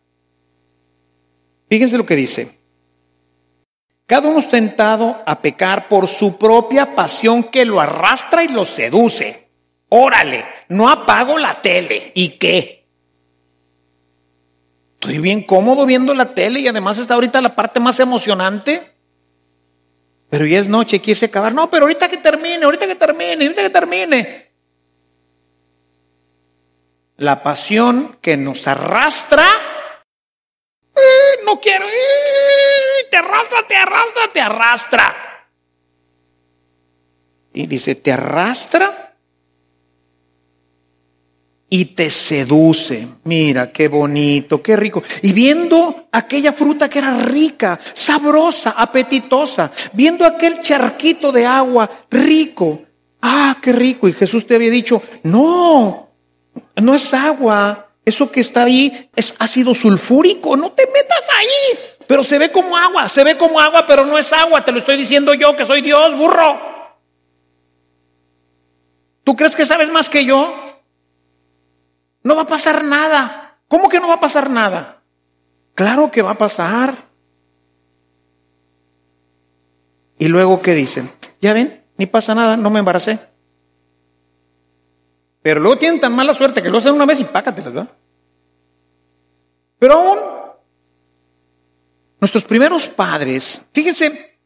Fíjense 1.70 2.00
lo 2.00 2.06
que 2.08 2.16
dice. 2.16 2.58
Cada 4.08 4.28
uno 4.28 4.40
es 4.40 4.50
tentado 4.50 5.22
a 5.24 5.40
pecar 5.40 5.88
por 5.88 6.08
su 6.08 6.40
propia 6.40 6.96
pasión 6.96 7.44
que 7.44 7.64
lo 7.64 7.80
arrastra 7.80 8.44
y 8.44 8.48
lo 8.48 8.66
seduce. 8.66 9.50
Órale, 9.90 10.46
no 10.70 10.90
apago 10.90 11.38
la 11.38 11.62
tele. 11.62 12.12
¿Y 12.16 12.40
qué? 12.40 12.75
Estoy 15.06 15.20
bien 15.20 15.44
cómodo 15.44 15.86
viendo 15.86 16.16
la 16.16 16.34
tele 16.34 16.62
y 16.62 16.68
además 16.68 16.98
está 16.98 17.14
ahorita 17.14 17.40
la 17.40 17.56
parte 17.56 17.80
más 17.80 18.00
emocionante. 18.00 18.92
Pero 20.32 20.48
ya 20.48 20.58
es 20.58 20.68
noche, 20.68 21.00
quiere 21.00 21.24
acabar. 21.28 21.54
No, 21.54 21.70
pero 21.70 21.84
ahorita 21.84 22.10
que 22.10 22.18
termine, 22.18 22.66
ahorita 22.66 22.88
que 22.88 22.96
termine, 22.96 23.46
ahorita 23.46 23.62
que 23.62 23.70
termine. 23.70 24.52
La 27.18 27.44
pasión 27.44 28.18
que 28.20 28.36
nos 28.36 28.68
arrastra 28.68 29.46
no 31.46 31.62
quiero, 31.62 31.86
te 33.12 33.18
arrastra, 33.18 33.68
te 33.68 33.76
arrastra, 33.76 34.34
te 34.34 34.42
arrastra. 34.42 35.16
Y 37.54 37.68
dice, 37.68 37.94
te 37.94 38.12
arrastra 38.12 39.05
y 41.70 41.86
te 41.86 42.10
seduce. 42.10 43.08
Mira, 43.24 43.72
qué 43.72 43.88
bonito, 43.88 44.62
qué 44.62 44.75
rico. 44.75 45.04
Y 45.22 45.34
viendo 45.34 46.08
aquella 46.12 46.54
fruta 46.54 46.90
que 46.90 47.00
era 47.00 47.18
rica, 47.18 47.80
sabrosa, 47.94 48.75
apetitosa, 48.78 49.72
viendo 49.94 50.25
aquel 50.25 50.62
charquito 50.62 51.32
de 51.32 51.46
agua 51.46 51.90
rico, 52.10 52.82
ah, 53.22 53.58
qué 53.62 53.74
rico. 53.74 54.08
Y 54.08 54.14
Jesús 54.14 54.46
te 54.46 54.56
había 54.56 54.70
dicho, 54.70 55.01
no, 55.24 56.10
no 56.75 56.96
es 56.96 57.14
agua, 57.14 57.90
eso 58.06 58.32
que 58.32 58.42
está 58.42 58.64
ahí 58.64 59.10
es 59.16 59.36
ácido 59.40 59.74
sulfúrico, 59.74 60.56
no 60.56 60.72
te 60.72 60.86
metas 60.88 61.28
ahí. 61.38 61.80
Pero 62.08 62.24
se 62.24 62.38
ve 62.38 62.51
como 62.51 62.78
agua, 62.78 63.10
se 63.10 63.24
ve 63.24 63.36
como 63.36 63.60
agua, 63.60 63.86
pero 63.88 64.06
no 64.06 64.18
es 64.18 64.32
agua, 64.32 64.64
te 64.64 64.72
lo 64.72 64.80
estoy 64.80 64.96
diciendo 64.96 65.34
yo 65.34 65.56
que 65.56 65.66
soy 65.66 65.82
Dios, 65.82 66.16
burro. 66.16 66.75
¿Tú 69.24 69.36
crees 69.36 69.56
que 69.56 69.66
sabes 69.66 69.90
más 69.90 70.08
que 70.08 70.24
yo? 70.24 70.75
No 72.25 72.35
va 72.35 72.42
a 72.42 72.48
pasar 72.48 72.83
nada. 72.83 73.59
¿Cómo 73.68 73.88
que 73.88 74.00
no 74.00 74.07
va 74.07 74.16
a 74.16 74.20
pasar 74.20 74.50
nada? 74.50 75.03
Claro 75.75 76.09
que 76.09 76.24
va 76.24 76.31
a 76.31 76.38
pasar. 76.38 76.96
Y 80.18 80.27
luego, 80.27 80.59
¿qué 80.59 80.74
dicen? 80.74 81.09
Ya 81.40 81.53
ven, 81.53 81.83
ni 81.98 82.07
pasa 82.07 82.33
nada, 82.33 82.57
no 82.57 82.72
me 82.72 82.79
embaracé. 82.79 83.20
Pero 85.44 85.61
luego 85.61 85.77
tienen 85.77 86.00
tan 86.00 86.16
mala 86.16 86.33
suerte 86.33 86.64
que 86.64 86.70
lo 86.70 86.79
hacen 86.79 86.96
una 86.96 87.05
vez 87.05 87.20
y 87.20 87.25
pácatelas, 87.25 87.72
¿verdad? 87.72 87.92
Pero 89.77 89.94
aún 89.94 90.20
nuestros 92.20 92.44
primeros 92.46 92.88
padres, 92.88 93.66
fíjense, 93.72 94.40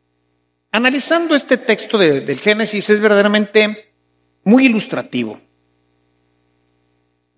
analizando 0.73 1.33
este 1.33 1.55
texto 1.55 1.97
del 1.97 2.37
Génesis 2.37 2.89
es 2.89 2.99
verdaderamente 2.99 3.93
muy 4.43 4.65
ilustrativo. 4.65 5.39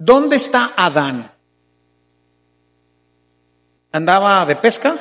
¿Dónde 0.03 0.37
está 0.37 0.73
Adán? 0.75 1.29
¿Andaba 3.91 4.43
de 4.47 4.55
pesca? 4.55 4.97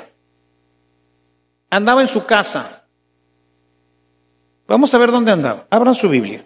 Andaba 1.71 2.03
en 2.03 2.09
su 2.09 2.27
casa. 2.27 2.85
Vamos 4.67 4.93
a 4.93 4.99
ver 4.99 5.11
dónde 5.11 5.33
andaba. 5.33 5.67
Abran 5.71 5.95
su 5.95 6.07
Biblia. 6.11 6.45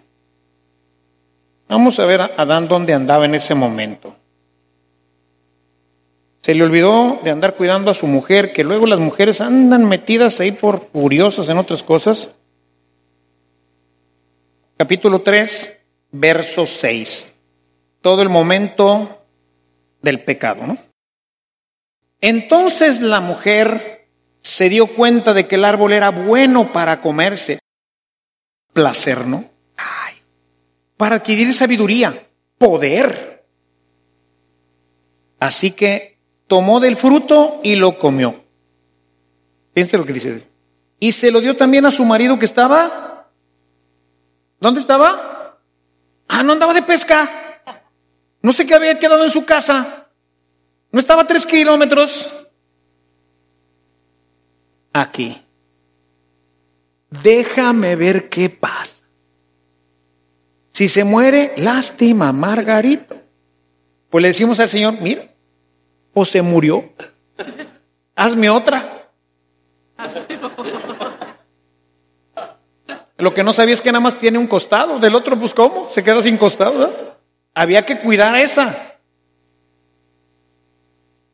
Vamos 1.67 1.99
a 1.99 2.05
ver 2.05 2.21
a 2.21 2.31
Adán 2.37 2.69
dónde 2.69 2.93
andaba 2.93 3.25
en 3.25 3.35
ese 3.35 3.55
momento. 3.55 4.15
Se 6.39 6.55
le 6.55 6.63
olvidó 6.63 7.19
de 7.25 7.31
andar 7.31 7.57
cuidando 7.57 7.91
a 7.91 7.93
su 7.93 8.07
mujer, 8.07 8.53
que 8.53 8.63
luego 8.63 8.87
las 8.87 8.99
mujeres 8.99 9.41
andan 9.41 9.83
metidas 9.83 10.39
ahí 10.39 10.53
por 10.53 10.87
curiosas 10.87 11.49
en 11.49 11.57
otras 11.57 11.83
cosas. 11.83 12.31
Capítulo 14.77 15.21
3, 15.23 15.77
verso 16.11 16.65
6. 16.65 17.34
Todo 18.05 18.21
el 18.21 18.29
momento 18.29 19.25
del 20.03 20.23
pecado, 20.23 20.67
¿no? 20.67 20.77
Entonces 22.21 23.01
la 23.01 23.19
mujer 23.19 24.11
se 24.41 24.69
dio 24.69 24.85
cuenta 24.85 25.33
de 25.33 25.47
que 25.47 25.55
el 25.55 25.65
árbol 25.65 25.91
era 25.91 26.11
bueno 26.11 26.71
para 26.71 27.01
comerse. 27.01 27.57
Placer, 28.73 29.25
¿no? 29.25 29.45
para 30.97 31.15
adquirir 31.15 31.51
sabiduría, 31.51 32.27
poder. 32.59 33.43
Así 35.39 35.71
que 35.71 36.19
tomó 36.45 36.79
del 36.79 36.97
fruto 36.97 37.59
y 37.63 37.75
lo 37.75 37.97
comió. 37.97 38.43
Fíjense 39.73 39.97
lo 39.97 40.05
que 40.05 40.13
dice. 40.13 40.47
Y 40.99 41.11
se 41.11 41.31
lo 41.31 41.41
dio 41.41 41.57
también 41.57 41.87
a 41.87 41.91
su 41.91 42.05
marido 42.05 42.37
que 42.37 42.45
estaba. 42.45 43.31
¿Dónde 44.59 44.79
estaba? 44.79 45.57
Ah, 46.27 46.43
no 46.43 46.53
andaba 46.53 46.71
de 46.71 46.83
pesca. 46.83 47.44
No 48.45 48.53
sé 48.53 48.67
qué 48.67 48.75
había 48.75 48.99
quedado 48.99 49.23
en 49.23 49.31
su 49.31 49.43
casa. 49.43 50.05
No 50.91 50.99
estaba 50.99 51.25
tres 51.25 51.47
kilómetros. 51.47 52.31
Aquí. 54.93 55.41
Déjame 57.09 57.95
ver 57.95 58.29
qué 58.29 58.51
pasa. 58.51 59.03
Si 60.73 60.87
se 60.87 61.03
muere, 61.03 61.53
lástima, 61.57 62.31
Margarito. 62.31 63.17
Pues 64.11 64.21
le 64.21 64.27
decimos 64.27 64.59
al 64.59 64.69
Señor, 64.69 65.01
mira, 65.01 65.27
o 66.13 66.23
se 66.23 66.43
murió, 66.43 66.87
hazme 68.15 68.51
otra. 68.51 69.09
Lo 73.17 73.33
que 73.33 73.43
no 73.43 73.53
sabía 73.53 73.73
es 73.73 73.81
que 73.81 73.91
nada 73.91 74.01
más 74.01 74.19
tiene 74.19 74.37
un 74.37 74.45
costado, 74.45 74.99
del 74.99 75.15
otro, 75.15 75.39
pues 75.39 75.55
cómo, 75.55 75.89
se 75.89 76.03
queda 76.03 76.21
sin 76.21 76.37
costado. 76.37 77.04
Había 77.55 77.85
que 77.85 77.99
cuidar 77.99 78.35
esa. 78.35 78.99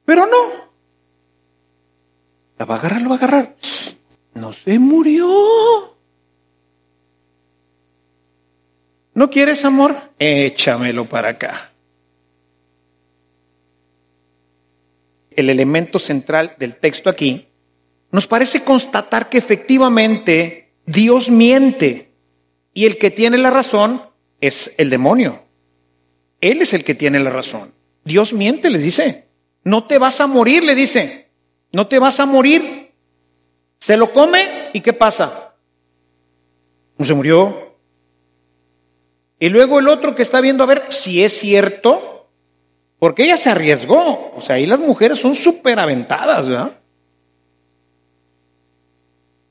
Pero 0.06 0.26
no. 0.26 0.72
La 2.58 2.66
va 2.66 2.76
a 2.76 2.80
agarrar, 2.80 3.02
lo 3.02 3.10
va 3.10 3.16
a 3.16 3.18
agarrar. 3.18 3.56
No 4.36 4.54
se 4.54 4.80
murió. 4.80 5.98
¿No 9.14 9.30
quieres 9.30 9.66
amor? 9.66 9.96
Échamelo 10.18 11.06
para 11.06 11.30
acá. 11.30 11.72
el 15.36 15.50
elemento 15.50 16.00
central 16.00 16.56
del 16.60 16.76
texto 16.76 17.10
aquí, 17.10 17.48
nos 18.12 18.28
parece 18.28 18.64
constatar 18.64 19.30
que 19.30 19.38
efectivamente 19.38 20.74
Dios 20.86 21.30
miente 21.30 22.12
y 22.74 22.86
el 22.86 22.98
que 22.98 23.12
tiene 23.12 23.38
la 23.38 23.50
razón 23.50 24.04
es 24.40 24.72
el 24.78 24.90
demonio. 24.90 25.44
Él 26.42 26.62
es 26.62 26.74
el 26.74 26.84
que 26.84 26.96
tiene 26.96 27.20
la 27.20 27.30
razón. 27.30 27.72
Dios 28.04 28.34
miente, 28.34 28.70
le 28.70 28.80
dice. 28.80 29.28
No 29.64 29.86
te 29.86 30.00
vas 30.00 30.20
a 30.20 30.28
morir, 30.28 30.64
le 30.64 30.76
dice. 30.76 31.30
No 31.72 31.88
te 31.88 32.00
vas 32.00 32.20
a 32.20 32.26
morir. 32.26 32.92
Se 33.78 33.96
lo 33.96 34.12
come 34.12 34.70
y 34.74 34.82
¿qué 34.82 34.94
pasa? 34.94 35.56
No 36.98 37.06
se 37.06 37.14
murió. 37.14 37.78
Y 39.40 39.50
luego 39.50 39.80
el 39.80 39.88
otro 39.88 40.14
que 40.16 40.22
está 40.22 40.42
viendo 40.42 40.64
a 40.64 40.68
ver 40.68 40.86
si 40.90 41.24
es 41.24 41.34
cierto, 41.34 42.30
porque 43.00 43.24
ella 43.24 43.38
se 43.38 43.50
arriesgó. 43.50 44.32
O 44.36 44.42
sea, 44.42 44.58
ahí 44.58 44.66
las 44.66 44.80
mujeres 44.80 45.20
son 45.20 45.34
súper 45.34 45.80
aventadas, 45.80 46.50
¿verdad? 46.50 46.81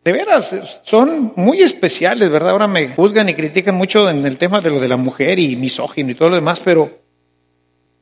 De 0.04 0.12
veras, 0.12 0.80
son 0.82 1.34
muy 1.36 1.60
especiales, 1.60 2.30
¿verdad? 2.30 2.50
Ahora 2.50 2.66
me 2.66 2.88
juzgan 2.88 3.28
y 3.28 3.34
critican 3.34 3.74
mucho 3.74 4.08
en 4.08 4.24
el 4.24 4.38
tema 4.38 4.62
de 4.62 4.70
lo 4.70 4.80
de 4.80 4.88
la 4.88 4.96
mujer 4.96 5.38
y 5.38 5.56
misógino 5.56 6.10
y 6.10 6.14
todo 6.14 6.30
lo 6.30 6.36
demás, 6.36 6.60
pero 6.64 7.00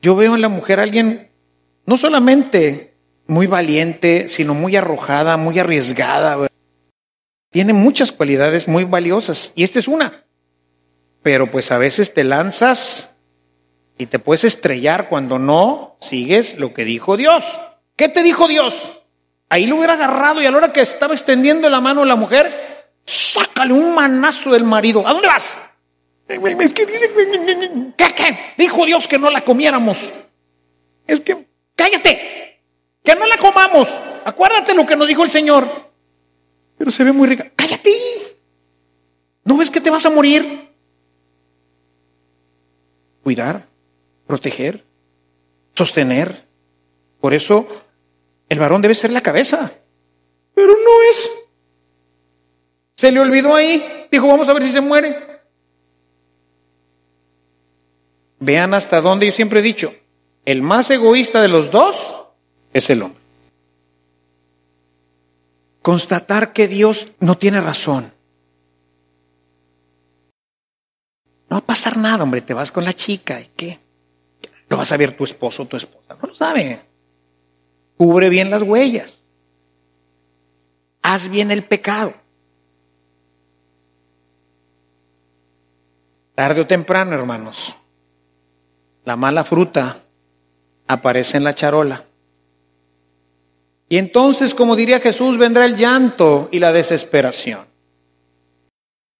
yo 0.00 0.14
veo 0.14 0.36
en 0.36 0.42
la 0.42 0.48
mujer 0.48 0.78
a 0.78 0.84
alguien 0.84 1.30
no 1.86 1.96
solamente 1.98 2.94
muy 3.26 3.48
valiente, 3.48 4.28
sino 4.28 4.54
muy 4.54 4.76
arrojada, 4.76 5.36
muy 5.36 5.58
arriesgada. 5.58 6.48
Tiene 7.50 7.72
muchas 7.72 8.12
cualidades 8.12 8.68
muy 8.68 8.84
valiosas 8.84 9.52
y 9.56 9.64
esta 9.64 9.80
es 9.80 9.88
una. 9.88 10.24
Pero 11.22 11.50
pues 11.50 11.72
a 11.72 11.78
veces 11.78 12.14
te 12.14 12.22
lanzas 12.22 13.16
y 13.98 14.06
te 14.06 14.20
puedes 14.20 14.44
estrellar 14.44 15.08
cuando 15.08 15.38
no 15.40 15.96
sigues 15.98 16.60
lo 16.60 16.72
que 16.72 16.84
dijo 16.84 17.16
Dios. 17.16 17.58
¿Qué 17.96 18.08
te 18.08 18.22
dijo 18.22 18.46
Dios? 18.46 18.97
Ahí 19.48 19.66
lo 19.66 19.76
hubiera 19.76 19.94
agarrado 19.94 20.42
y 20.42 20.46
a 20.46 20.50
la 20.50 20.58
hora 20.58 20.72
que 20.72 20.80
estaba 20.80 21.14
extendiendo 21.14 21.68
la 21.70 21.80
mano 21.80 22.04
la 22.04 22.16
mujer, 22.16 22.90
sácale 23.04 23.72
un 23.72 23.94
manazo 23.94 24.50
del 24.52 24.64
marido. 24.64 25.06
¿A 25.06 25.12
dónde 25.12 25.28
vas? 25.28 25.58
Es 26.28 26.74
que 26.74 26.86
¿Qué, 27.96 28.14
qué? 28.14 28.38
Dijo 28.58 28.84
Dios 28.84 29.08
que 29.08 29.18
no 29.18 29.30
la 29.30 29.40
comiéramos. 29.40 30.12
Es 31.06 31.20
que, 31.20 31.46
cállate, 31.74 32.60
que 33.02 33.14
no 33.14 33.26
la 33.26 33.38
comamos. 33.38 33.88
Acuérdate 34.24 34.74
lo 34.74 34.84
que 34.84 34.96
nos 34.96 35.08
dijo 35.08 35.24
el 35.24 35.30
Señor. 35.30 35.66
Pero 36.76 36.90
se 36.90 37.02
ve 37.02 37.12
muy 37.12 37.26
rica. 37.28 37.50
Cállate. 37.56 37.90
¿No 39.44 39.56
ves 39.56 39.70
que 39.70 39.80
te 39.80 39.88
vas 39.88 40.04
a 40.04 40.10
morir? 40.10 40.68
Cuidar, 43.22 43.66
proteger, 44.26 44.84
sostener. 45.74 46.46
Por 47.20 47.32
eso 47.32 47.66
el 48.48 48.58
varón 48.58 48.82
debe 48.82 48.94
ser 48.94 49.12
la 49.12 49.20
cabeza. 49.20 49.70
Pero 50.54 50.72
no 50.72 51.02
es. 51.10 51.30
Se 52.96 53.12
le 53.12 53.20
olvidó 53.20 53.54
ahí. 53.54 54.06
Dijo, 54.10 54.26
vamos 54.26 54.48
a 54.48 54.52
ver 54.52 54.62
si 54.62 54.70
se 54.70 54.80
muere. 54.80 55.28
Vean 58.40 58.74
hasta 58.74 59.00
dónde 59.00 59.26
yo 59.26 59.32
siempre 59.32 59.60
he 59.60 59.62
dicho, 59.62 59.94
el 60.44 60.62
más 60.62 60.90
egoísta 60.90 61.42
de 61.42 61.48
los 61.48 61.70
dos 61.70 62.28
es 62.72 62.88
el 62.90 63.02
hombre. 63.02 63.20
Constatar 65.82 66.52
que 66.52 66.68
Dios 66.68 67.08
no 67.18 67.36
tiene 67.36 67.60
razón. 67.60 68.12
No 71.50 71.56
va 71.56 71.58
a 71.58 71.66
pasar 71.66 71.96
nada, 71.96 72.22
hombre, 72.22 72.42
te 72.42 72.54
vas 72.54 72.70
con 72.70 72.84
la 72.84 72.92
chica 72.92 73.40
y 73.40 73.50
qué. 73.56 73.78
Lo 74.68 74.76
vas 74.76 74.92
a 74.92 74.96
ver 74.96 75.16
tu 75.16 75.24
esposo 75.24 75.62
o 75.62 75.66
tu 75.66 75.76
esposa. 75.76 76.14
No 76.20 76.28
lo 76.28 76.34
sabe. 76.34 76.87
Cubre 77.98 78.28
bien 78.28 78.48
las 78.48 78.62
huellas. 78.62 79.20
Haz 81.02 81.28
bien 81.28 81.50
el 81.50 81.64
pecado. 81.64 82.14
Tarde 86.36 86.60
o 86.60 86.66
temprano, 86.66 87.14
hermanos, 87.14 87.74
la 89.04 89.16
mala 89.16 89.42
fruta 89.42 89.96
aparece 90.86 91.36
en 91.36 91.44
la 91.44 91.56
charola. 91.56 92.04
Y 93.88 93.96
entonces, 93.96 94.54
como 94.54 94.76
diría 94.76 95.00
Jesús, 95.00 95.36
vendrá 95.36 95.64
el 95.64 95.76
llanto 95.76 96.48
y 96.52 96.60
la 96.60 96.72
desesperación. 96.72 97.66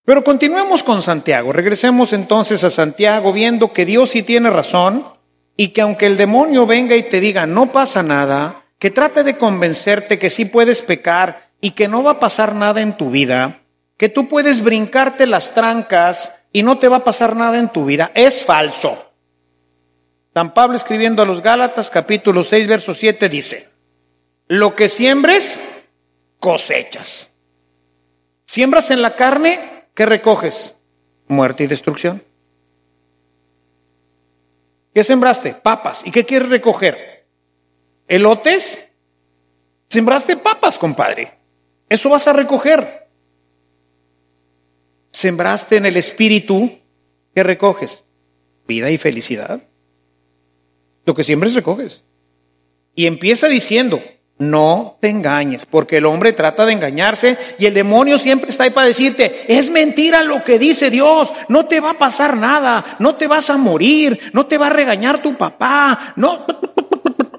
Pero 0.04 0.22
continuemos 0.22 0.84
con 0.84 1.02
Santiago. 1.02 1.52
Regresemos 1.52 2.12
entonces 2.12 2.62
a 2.62 2.70
Santiago 2.70 3.32
viendo 3.32 3.72
que 3.72 3.84
Dios 3.84 4.10
sí 4.10 4.22
tiene 4.22 4.50
razón 4.50 5.04
y 5.56 5.68
que 5.68 5.80
aunque 5.80 6.06
el 6.06 6.16
demonio 6.16 6.66
venga 6.66 6.94
y 6.94 7.02
te 7.02 7.18
diga 7.18 7.46
no 7.46 7.72
pasa 7.72 8.02
nada, 8.02 8.57
que 8.78 8.90
trate 8.90 9.24
de 9.24 9.36
convencerte 9.36 10.18
que 10.18 10.30
sí 10.30 10.44
puedes 10.44 10.82
pecar 10.82 11.50
y 11.60 11.72
que 11.72 11.88
no 11.88 12.02
va 12.02 12.12
a 12.12 12.20
pasar 12.20 12.54
nada 12.54 12.80
en 12.80 12.96
tu 12.96 13.10
vida, 13.10 13.60
que 13.96 14.08
tú 14.08 14.28
puedes 14.28 14.62
brincarte 14.62 15.26
las 15.26 15.52
trancas 15.52 16.32
y 16.52 16.62
no 16.62 16.78
te 16.78 16.88
va 16.88 16.98
a 16.98 17.04
pasar 17.04 17.34
nada 17.36 17.58
en 17.58 17.68
tu 17.68 17.84
vida, 17.84 18.12
es 18.14 18.44
falso. 18.44 19.12
San 20.32 20.54
Pablo 20.54 20.76
escribiendo 20.76 21.22
a 21.22 21.26
los 21.26 21.42
Gálatas 21.42 21.90
capítulo 21.90 22.44
6 22.44 22.68
verso 22.68 22.94
7 22.94 23.28
dice, 23.28 23.68
lo 24.46 24.76
que 24.76 24.88
siembres, 24.88 25.60
cosechas. 26.38 27.30
Siembras 28.46 28.90
en 28.90 29.02
la 29.02 29.16
carne, 29.16 29.84
¿qué 29.94 30.06
recoges? 30.06 30.74
Muerte 31.26 31.64
y 31.64 31.66
destrucción. 31.66 32.22
¿Qué 34.94 35.04
sembraste? 35.04 35.54
Papas. 35.54 36.02
¿Y 36.06 36.10
qué 36.10 36.24
quieres 36.24 36.48
recoger? 36.48 37.17
¿Elotes? 38.08 38.86
Sembraste 39.88 40.36
papas, 40.36 40.78
compadre. 40.78 41.32
Eso 41.88 42.10
vas 42.10 42.26
a 42.26 42.32
recoger. 42.32 43.06
Sembraste 45.12 45.76
en 45.76 45.86
el 45.86 45.96
espíritu, 45.96 46.70
¿qué 47.34 47.42
recoges? 47.42 48.04
Vida 48.66 48.90
y 48.90 48.98
felicidad. 48.98 49.62
Lo 51.04 51.14
que 51.14 51.24
siempre 51.24 51.48
recoges. 51.50 52.04
Y 52.94 53.06
empieza 53.06 53.48
diciendo, 53.48 54.02
no 54.38 54.98
te 55.00 55.08
engañes, 55.08 55.66
porque 55.66 55.96
el 55.96 56.06
hombre 56.06 56.32
trata 56.32 56.64
de 56.64 56.72
engañarse 56.72 57.36
y 57.58 57.66
el 57.66 57.74
demonio 57.74 58.18
siempre 58.18 58.50
está 58.50 58.64
ahí 58.64 58.70
para 58.70 58.86
decirte, 58.86 59.44
es 59.48 59.70
mentira 59.70 60.22
lo 60.22 60.44
que 60.44 60.58
dice 60.58 60.90
Dios, 60.90 61.32
no 61.48 61.66
te 61.66 61.80
va 61.80 61.90
a 61.90 61.98
pasar 61.98 62.36
nada, 62.36 62.84
no 62.98 63.16
te 63.16 63.26
vas 63.26 63.50
a 63.50 63.56
morir, 63.56 64.18
no 64.32 64.46
te 64.46 64.58
va 64.58 64.68
a 64.68 64.70
regañar 64.70 65.20
tu 65.22 65.36
papá, 65.36 66.12
no, 66.16 66.46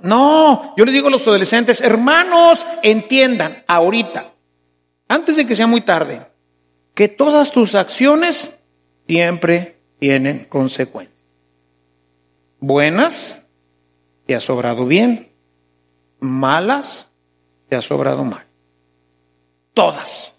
no, 0.09 0.73
yo 0.75 0.85
le 0.85 0.91
digo 0.91 1.07
a 1.07 1.11
los 1.11 1.25
adolescentes, 1.27 1.81
hermanos, 1.81 2.65
entiendan 2.83 3.63
ahorita, 3.67 4.33
antes 5.07 5.35
de 5.35 5.45
que 5.45 5.55
sea 5.55 5.67
muy 5.67 5.81
tarde, 5.81 6.21
que 6.93 7.07
todas 7.07 7.51
tus 7.51 7.75
acciones 7.75 8.57
siempre 9.07 9.77
tienen 9.99 10.45
consecuencias. 10.49 11.23
Buenas 12.59 13.39
te 14.29 14.35
ha 14.35 14.41
sobrado 14.41 14.85
bien, 14.85 15.31
malas, 16.19 17.07
te 17.67 17.75
ha 17.75 17.81
sobrado 17.81 18.23
mal. 18.23 18.45
Todas. 19.73 20.35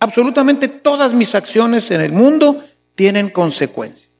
Absolutamente 0.00 0.66
todas 0.66 1.12
mis 1.12 1.36
acciones 1.36 1.92
en 1.92 2.00
el 2.00 2.10
mundo 2.10 2.64
tienen 2.96 3.30
consecuencias. 3.30 4.10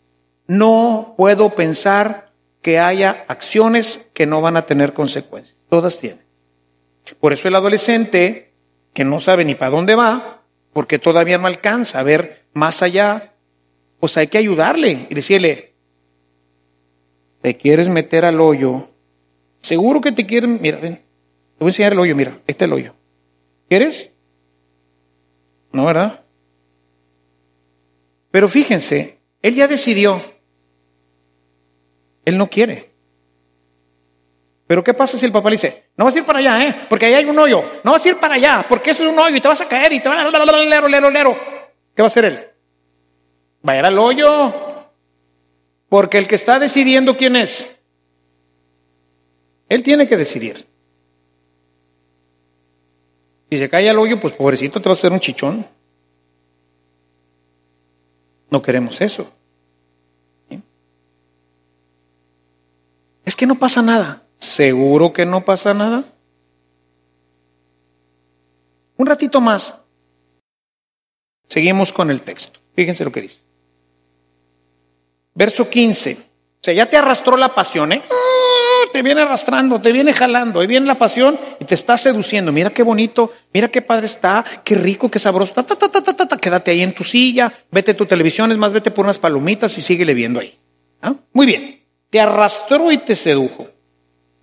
No 0.46 1.14
puedo 1.16 1.56
pensar 1.56 2.25
que 2.62 2.78
haya 2.78 3.24
acciones 3.28 4.08
que 4.12 4.26
no 4.26 4.40
van 4.40 4.56
a 4.56 4.66
tener 4.66 4.92
consecuencias. 4.92 5.56
Todas 5.68 5.98
tienen. 5.98 6.24
Por 7.20 7.32
eso 7.32 7.48
el 7.48 7.54
adolescente 7.54 8.52
que 8.92 9.04
no 9.04 9.20
sabe 9.20 9.44
ni 9.44 9.54
para 9.54 9.70
dónde 9.70 9.94
va, 9.94 10.42
porque 10.72 10.98
todavía 10.98 11.38
no 11.38 11.46
alcanza 11.46 12.00
a 12.00 12.02
ver 12.02 12.44
más 12.52 12.82
allá, 12.82 13.34
pues 14.00 14.16
hay 14.16 14.26
que 14.26 14.38
ayudarle 14.38 15.06
y 15.08 15.14
decirle, 15.14 15.74
te 17.42 17.56
quieres 17.56 17.88
meter 17.88 18.24
al 18.24 18.40
hoyo, 18.40 18.88
seguro 19.60 20.00
que 20.00 20.12
te 20.12 20.26
quieren, 20.26 20.58
mira, 20.60 20.78
ven, 20.78 20.96
te 20.96 21.02
voy 21.60 21.68
a 21.68 21.70
enseñar 21.70 21.92
el 21.92 21.98
hoyo, 21.98 22.16
mira, 22.16 22.38
este 22.46 22.64
es 22.64 22.68
el 22.68 22.72
hoyo. 22.72 22.94
¿Quieres? 23.68 24.10
No, 25.72 25.84
¿verdad? 25.84 26.24
Pero 28.30 28.48
fíjense, 28.48 29.18
él 29.42 29.54
ya 29.54 29.68
decidió. 29.68 30.20
Él 32.26 32.36
no 32.36 32.50
quiere. 32.50 32.90
Pero 34.66 34.82
¿qué 34.82 34.92
pasa 34.92 35.16
si 35.16 35.24
el 35.24 35.32
papá 35.32 35.48
le 35.48 35.54
dice, 35.54 35.90
no 35.96 36.04
vas 36.04 36.14
a 36.14 36.18
ir 36.18 36.24
para 36.24 36.40
allá, 36.40 36.60
eh? 36.68 36.86
Porque 36.90 37.06
ahí 37.06 37.14
hay 37.14 37.24
un 37.24 37.38
hoyo. 37.38 37.62
No 37.84 37.92
vas 37.92 38.04
a 38.04 38.08
ir 38.08 38.18
para 38.18 38.34
allá, 38.34 38.66
porque 38.68 38.90
eso 38.90 39.04
es 39.04 39.12
un 39.12 39.18
hoyo 39.18 39.36
y 39.36 39.40
te 39.40 39.46
vas 39.46 39.60
a 39.60 39.68
caer 39.68 39.92
y 39.92 40.00
te 40.00 40.08
van 40.08 40.18
a... 40.18 40.44
Lero, 40.64 40.88
lero, 40.88 41.08
lero. 41.08 41.36
¿Qué 41.94 42.02
va 42.02 42.06
a 42.06 42.08
hacer 42.08 42.24
él? 42.24 42.40
Va 43.66 43.74
a 43.74 43.78
ir 43.78 43.84
al 43.84 43.96
hoyo. 43.96 44.52
Porque 45.88 46.18
el 46.18 46.26
que 46.26 46.34
está 46.34 46.58
decidiendo 46.58 47.16
quién 47.16 47.36
es, 47.36 47.78
él 49.68 49.84
tiene 49.84 50.08
que 50.08 50.16
decidir. 50.16 50.66
Si 53.48 53.58
se 53.58 53.68
cae 53.68 53.88
al 53.88 54.00
hoyo, 54.00 54.18
pues 54.18 54.34
pobrecito 54.34 54.80
te 54.80 54.88
va 54.88 54.94
a 54.94 54.98
hacer 54.98 55.12
un 55.12 55.20
chichón. 55.20 55.64
No 58.50 58.60
queremos 58.60 59.00
eso. 59.00 59.32
Es 63.26 63.36
que 63.36 63.46
no 63.46 63.56
pasa 63.56 63.82
nada. 63.82 64.22
¿Seguro 64.38 65.12
que 65.12 65.26
no 65.26 65.44
pasa 65.44 65.74
nada? 65.74 66.04
Un 68.96 69.06
ratito 69.06 69.40
más. 69.40 69.74
Seguimos 71.48 71.92
con 71.92 72.10
el 72.10 72.22
texto. 72.22 72.60
Fíjense 72.74 73.04
lo 73.04 73.12
que 73.12 73.22
dice. 73.22 73.40
Verso 75.34 75.68
15. 75.68 76.12
O 76.14 76.18
sea, 76.62 76.72
ya 76.72 76.86
te 76.86 76.96
arrastró 76.96 77.36
la 77.36 77.54
pasión, 77.54 77.92
¿eh? 77.92 78.02
Ah, 78.10 78.88
te 78.92 79.02
viene 79.02 79.22
arrastrando, 79.22 79.80
te 79.80 79.92
viene 79.92 80.12
jalando, 80.12 80.60
ahí 80.60 80.66
viene 80.66 80.86
la 80.86 80.96
pasión 80.96 81.38
y 81.60 81.64
te 81.64 81.74
está 81.74 81.98
seduciendo. 81.98 82.52
Mira 82.52 82.70
qué 82.70 82.82
bonito, 82.82 83.32
mira 83.52 83.68
qué 83.68 83.82
padre 83.82 84.06
está, 84.06 84.44
qué 84.64 84.76
rico, 84.76 85.10
qué 85.10 85.18
sabroso. 85.18 85.52
Ta, 85.52 85.62
ta, 85.64 85.76
ta, 85.76 85.90
ta, 85.90 86.02
ta, 86.02 86.28
ta, 86.28 86.36
Quédate 86.38 86.70
ahí 86.70 86.82
en 86.82 86.94
tu 86.94 87.04
silla, 87.04 87.52
vete 87.70 87.90
a 87.90 87.96
tu 87.96 88.06
televisión, 88.06 88.50
es 88.52 88.58
más, 88.58 88.72
vete 88.72 88.90
por 88.90 89.04
unas 89.04 89.18
palomitas 89.18 89.76
y 89.78 89.82
síguele 89.82 90.14
viendo 90.14 90.40
ahí. 90.40 90.58
¿Ah? 91.02 91.14
Muy 91.32 91.46
bien. 91.46 91.85
Arrastró 92.18 92.90
y 92.92 92.98
te 92.98 93.14
sedujo. 93.14 93.68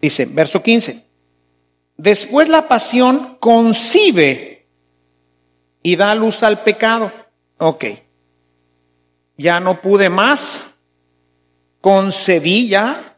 Dice, 0.02 0.26
verso 0.26 0.62
15. 0.62 1.06
Después 1.98 2.50
la 2.50 2.68
pasión 2.68 3.38
concibe 3.40 4.68
y 5.82 5.96
da 5.96 6.16
luz 6.16 6.44
al 6.44 6.62
pecado. 6.62 7.12
Ok. 7.58 7.86
Ya 9.38 9.60
no 9.60 9.82
pude 9.82 10.10
más. 10.10 10.74
Concebí 11.82 12.68
ya. 12.68 13.18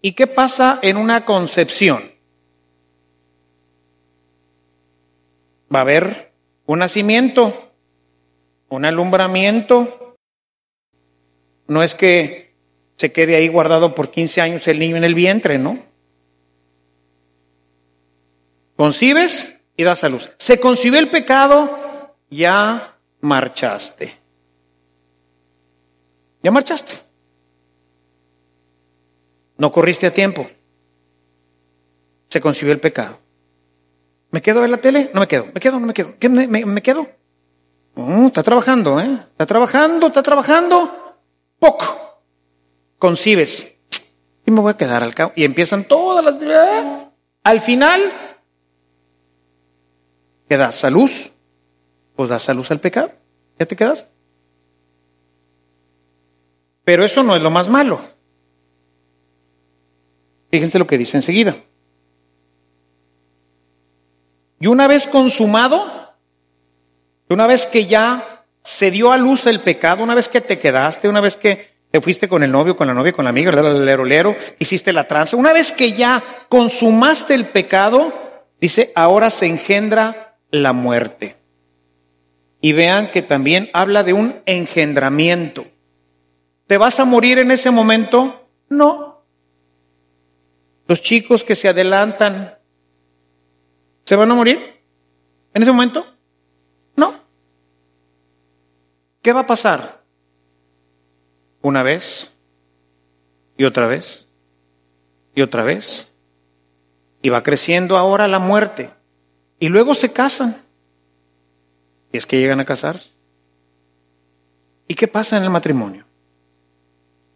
¿Y 0.00 0.12
qué 0.12 0.26
pasa 0.26 0.78
en 0.82 0.96
una 0.96 1.24
concepción? 1.24 2.12
Va 5.74 5.78
a 5.80 5.82
haber 5.82 6.32
un 6.66 6.78
nacimiento, 6.78 7.72
un 8.68 8.84
alumbramiento. 8.84 10.16
No 11.66 11.82
es 11.82 11.94
que 11.94 12.53
se 12.96 13.12
quede 13.12 13.36
ahí 13.36 13.48
guardado 13.48 13.94
por 13.94 14.10
15 14.10 14.40
años 14.40 14.68
el 14.68 14.78
niño 14.78 14.96
en 14.96 15.04
el 15.04 15.14
vientre, 15.14 15.58
¿no? 15.58 15.78
Concibes 18.76 19.56
y 19.76 19.84
das 19.84 20.04
a 20.04 20.08
luz. 20.08 20.30
Se 20.38 20.58
concibió 20.58 20.98
el 20.98 21.08
pecado, 21.08 22.14
ya 22.30 22.96
marchaste. 23.20 24.16
Ya 26.42 26.50
marchaste. 26.50 26.94
No 29.56 29.72
corriste 29.72 30.06
a 30.06 30.12
tiempo. 30.12 30.46
Se 32.28 32.40
concibió 32.40 32.72
el 32.72 32.80
pecado. 32.80 33.18
¿Me 34.30 34.42
quedo 34.42 34.64
en 34.64 34.72
la 34.72 34.78
tele? 34.78 35.10
No 35.14 35.20
me 35.20 35.28
quedo. 35.28 35.46
¿Me 35.46 35.60
quedo? 35.60 35.78
No 35.78 35.86
me 35.86 35.94
quedo. 35.94 36.14
¿Qué, 36.18 36.28
me, 36.28 36.82
quedo? 36.82 37.06
Mm, 37.94 38.26
está 38.26 38.42
trabajando, 38.42 39.00
¿eh? 39.00 39.18
Está 39.30 39.46
trabajando, 39.46 40.08
está 40.08 40.22
trabajando. 40.22 41.16
Poco. 41.60 42.03
Concibes. 43.04 43.76
Y 44.46 44.50
me 44.50 44.62
voy 44.62 44.70
a 44.70 44.78
quedar 44.78 45.02
al 45.02 45.14
cabo. 45.14 45.34
Y 45.36 45.44
empiezan 45.44 45.84
todas 45.84 46.24
las... 46.24 46.40
¿eh? 46.40 47.06
Al 47.42 47.60
final, 47.60 48.00
¿qué 50.48 50.56
das? 50.56 50.82
¿A 50.84 50.88
luz? 50.88 51.30
Pues 52.16 52.30
das 52.30 52.48
a 52.48 52.54
luz 52.54 52.70
al 52.70 52.80
pecado. 52.80 53.12
¿Ya 53.58 53.66
te 53.66 53.76
quedas? 53.76 54.08
Pero 56.82 57.04
eso 57.04 57.22
no 57.22 57.36
es 57.36 57.42
lo 57.42 57.50
más 57.50 57.68
malo. 57.68 58.00
Fíjense 60.50 60.78
lo 60.78 60.86
que 60.86 60.96
dice 60.96 61.18
enseguida. 61.18 61.56
Y 64.60 64.66
una 64.66 64.86
vez 64.86 65.06
consumado, 65.06 66.14
una 67.28 67.46
vez 67.46 67.66
que 67.66 67.84
ya 67.84 68.46
se 68.62 68.90
dio 68.90 69.12
a 69.12 69.18
luz 69.18 69.44
el 69.44 69.60
pecado, 69.60 70.02
una 70.02 70.14
vez 70.14 70.30
que 70.30 70.40
te 70.40 70.58
quedaste, 70.58 71.06
una 71.06 71.20
vez 71.20 71.36
que 71.36 71.73
te 71.94 72.00
fuiste 72.00 72.28
con 72.28 72.42
el 72.42 72.50
novio, 72.50 72.76
con 72.76 72.88
la 72.88 72.92
novia, 72.92 73.12
con 73.12 73.24
la 73.24 73.28
amiga, 73.30 73.52
el 73.52 73.84
lero, 73.84 74.04
lero, 74.04 74.34
hiciste 74.58 74.92
la 74.92 75.06
tranza, 75.06 75.36
una 75.36 75.52
vez 75.52 75.70
que 75.70 75.92
ya 75.92 76.20
consumaste 76.48 77.34
el 77.34 77.44
pecado, 77.44 78.12
dice, 78.60 78.90
ahora 78.96 79.30
se 79.30 79.46
engendra 79.46 80.38
la 80.50 80.72
muerte. 80.72 81.36
Y 82.60 82.72
vean 82.72 83.12
que 83.12 83.22
también 83.22 83.70
habla 83.72 84.02
de 84.02 84.12
un 84.12 84.34
engendramiento. 84.44 85.66
¿Te 86.66 86.78
vas 86.78 86.98
a 86.98 87.04
morir 87.04 87.38
en 87.38 87.52
ese 87.52 87.70
momento? 87.70 88.44
No. 88.68 89.22
Los 90.88 91.00
chicos 91.00 91.44
que 91.44 91.54
se 91.54 91.68
adelantan, 91.68 92.58
¿se 94.04 94.16
van 94.16 94.32
a 94.32 94.34
morir 94.34 94.80
en 95.54 95.62
ese 95.62 95.70
momento? 95.70 96.04
No. 96.96 97.20
¿Qué 99.22 99.32
va 99.32 99.42
a 99.42 99.46
pasar? 99.46 100.03
Una 101.64 101.82
vez 101.82 102.30
y 103.56 103.64
otra 103.64 103.86
vez 103.86 104.26
y 105.34 105.40
otra 105.40 105.62
vez. 105.62 106.08
Y 107.22 107.30
va 107.30 107.42
creciendo 107.42 107.96
ahora 107.96 108.28
la 108.28 108.38
muerte. 108.38 108.90
Y 109.58 109.68
luego 109.68 109.94
se 109.94 110.12
casan. 110.12 110.54
Y 112.12 112.18
es 112.18 112.26
que 112.26 112.38
llegan 112.38 112.60
a 112.60 112.66
casarse. 112.66 113.12
¿Y 114.86 114.94
qué 114.94 115.08
pasa 115.08 115.38
en 115.38 115.44
el 115.44 115.48
matrimonio? 115.48 116.04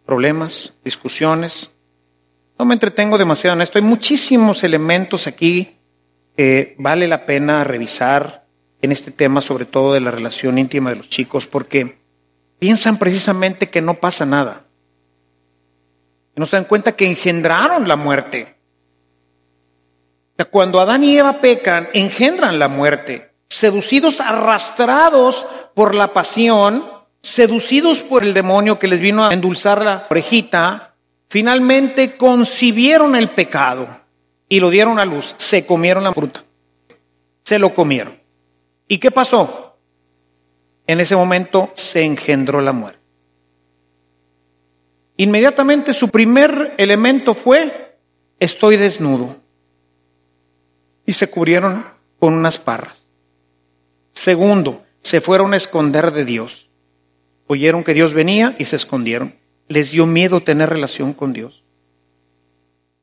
Problemas, 0.05 0.75
discusiones, 0.85 1.71
no 2.59 2.67
me 2.67 2.75
entretengo 2.75 3.17
demasiado 3.17 3.57
en 3.57 3.63
esto. 3.63 3.79
Hay 3.79 3.85
muchísimos 3.85 4.63
elementos 4.63 5.27
aquí 5.27 5.79
que 6.37 6.75
vale 6.79 7.09
la 7.09 7.25
pena 7.25 7.65
revisar 7.65 8.47
en 8.83 8.93
este 8.93 9.11
tema, 9.11 9.41
sobre 9.41 9.65
todo 9.65 9.95
de 9.95 10.01
la 10.01 10.11
relación 10.11 10.59
íntima 10.59 10.91
de 10.91 10.97
los 10.97 11.09
chicos, 11.09 11.47
porque 11.47 11.97
piensan 12.59 12.99
precisamente 12.99 13.69
que 13.69 13.81
no 13.81 13.95
pasa 13.95 14.27
nada. 14.27 14.65
No 16.37 16.47
se 16.47 16.57
dan 16.57 16.65
cuenta 16.65 16.93
que 16.93 17.07
engendraron 17.07 17.89
la 17.89 17.97
muerte. 17.97 18.57
Cuando 20.51 20.81
Adán 20.81 21.03
y 21.03 21.19
Eva 21.19 21.41
pecan, 21.41 21.89
engendran 21.93 22.59
la 22.59 22.69
muerte, 22.69 23.33
seducidos, 23.49 24.21
arrastrados 24.21 25.45
por 25.75 25.95
la 25.95 26.13
pasión, 26.13 26.89
seducidos 27.23 28.01
por 28.01 28.23
el 28.23 28.35
demonio 28.35 28.79
que 28.79 28.87
les 28.87 29.01
vino 29.01 29.25
a 29.25 29.35
endulzar 29.35 29.83
la 29.83 30.07
orejita, 30.09 30.89
Finalmente 31.29 32.17
concibieron 32.17 33.15
el 33.15 33.31
pecado 33.31 33.87
y 34.49 34.61
lo 34.61 34.71
dieron 34.71 34.99
a 34.99 35.05
luz. 35.05 35.35
Se 35.37 35.67
comieron 35.67 36.05
la 36.05 36.15
fruta. 36.15 36.43
Se 37.45 37.59
lo 37.59 37.75
comieron. 37.75 38.19
¿Y 38.89 38.99
qué 38.99 39.11
pasó? 39.11 39.68
En 40.89 40.99
ese 40.99 41.15
momento 41.15 41.71
se 41.77 42.03
engendró 42.03 42.61
la 42.61 42.73
muerte. 42.73 42.99
Inmediatamente 45.17 45.95
su 45.95 46.09
primer 46.09 46.75
elemento 46.79 47.37
fue, 47.37 47.97
estoy 48.41 48.77
desnudo. 48.77 49.37
Y 51.07 51.13
se 51.13 51.31
cubrieron 51.31 51.87
con 52.19 52.35
unas 52.35 52.59
parras. 52.59 53.09
Segundo, 54.13 54.85
se 55.01 55.21
fueron 55.21 55.55
a 55.55 55.57
esconder 55.57 56.11
de 56.11 56.25
Dios. 56.25 56.69
Oyeron 57.47 57.85
que 57.85 57.95
Dios 57.95 58.13
venía 58.13 58.57
y 58.59 58.65
se 58.65 58.75
escondieron 58.75 59.39
les 59.69 59.93
dio 59.93 60.07
miedo 60.07 60.41
tener 60.41 60.71
relación 60.71 61.13
con 61.13 61.33
Dios. 61.33 61.63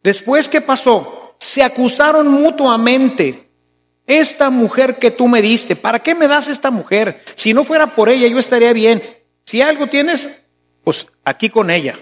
Después, 0.04 0.50
¿qué 0.50 0.62
pasó? 0.62 1.36
Se 1.40 1.64
acusaron 1.64 2.28
mutuamente. 2.28 3.45
Esta 4.08 4.50
mujer 4.50 4.98
que 4.98 5.12
tú 5.12 5.28
me 5.28 5.42
diste, 5.42 5.76
¿para 5.76 6.00
qué 6.00 6.14
me 6.14 6.28
das 6.28 6.48
esta 6.48 6.70
mujer? 6.70 7.22
Si 7.36 7.54
no 7.54 7.64
fuera 7.64 7.96
por 7.96 8.10
ella, 8.10 8.28
yo 8.28 8.38
estaría 8.38 8.72
bien. 8.72 9.02
Si 9.46 9.62
algo 9.62 9.88
tienes, 9.88 10.30
pues 10.84 11.08
aquí 11.24 11.50
con 11.50 11.72
ella. 11.72 11.96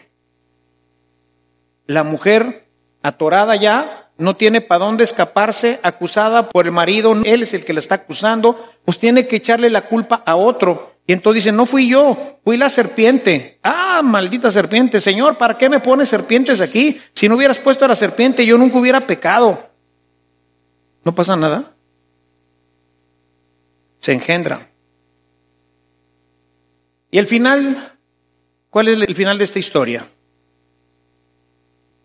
La 1.88 2.04
mujer 2.04 2.68
atorada 3.02 3.56
ya, 3.56 4.12
no 4.18 4.36
tiene 4.36 4.62
para 4.62 4.86
dónde 4.86 5.04
escaparse, 5.04 5.80
acusada 5.84 6.50
por 6.50 6.66
el 6.66 6.72
marido, 6.72 7.14
él 7.26 7.44
es 7.44 7.54
el 7.54 7.66
que 7.66 7.74
la 7.74 7.80
está 7.80 7.96
acusando, 7.96 8.58
pues 8.86 9.00
tiene 9.00 9.28
que 9.28 9.38
echarle 9.38 9.70
la 9.70 9.88
culpa 9.88 10.24
a 10.26 10.36
otro. 10.36 10.94
Y 11.06 11.14
entonces 11.14 11.44
dice, 11.44 11.52
no 11.52 11.66
fui 11.66 11.90
yo, 11.90 12.40
fui 12.44 12.56
la 12.56 12.70
serpiente. 12.70 13.60
Ah, 13.64 14.02
maldita 14.04 14.52
serpiente, 14.52 15.02
Señor, 15.02 15.38
¿para 15.38 15.58
qué 15.58 15.68
me 15.68 15.80
pones 15.80 16.10
serpientes 16.10 16.62
aquí? 16.62 17.00
Si 17.14 17.28
no 17.28 17.36
hubieras 17.36 17.60
puesto 17.60 17.86
a 17.86 17.90
la 17.90 17.96
serpiente, 17.96 18.46
yo 18.46 18.58
nunca 18.58 18.78
hubiera 18.78 19.02
pecado. 19.02 19.70
No 21.04 21.14
pasa 21.14 21.36
nada. 21.36 21.74
Se 24.04 24.12
engendra. 24.12 24.68
Y 27.10 27.20
el 27.20 27.26
final, 27.26 27.98
¿cuál 28.70 28.90
es 28.90 29.00
el 29.00 29.16
final 29.16 29.38
de 29.38 29.46
esta 29.46 29.60
historia? 29.60 30.06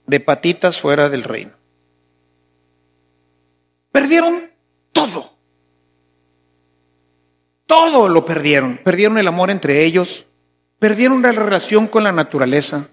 De 0.06 0.20
patitas 0.20 0.80
fuera 0.80 1.08
del 1.08 1.24
reino. 1.24 1.50
Perdieron 3.90 4.48
todo. 4.92 5.32
Todo 7.66 8.08
lo 8.08 8.24
perdieron. 8.24 8.78
Perdieron 8.84 9.18
el 9.18 9.26
amor 9.26 9.50
entre 9.50 9.84
ellos. 9.84 10.28
Perdieron 10.78 11.20
la 11.20 11.32
relación 11.32 11.88
con 11.88 12.04
la 12.04 12.12
naturaleza. 12.12 12.88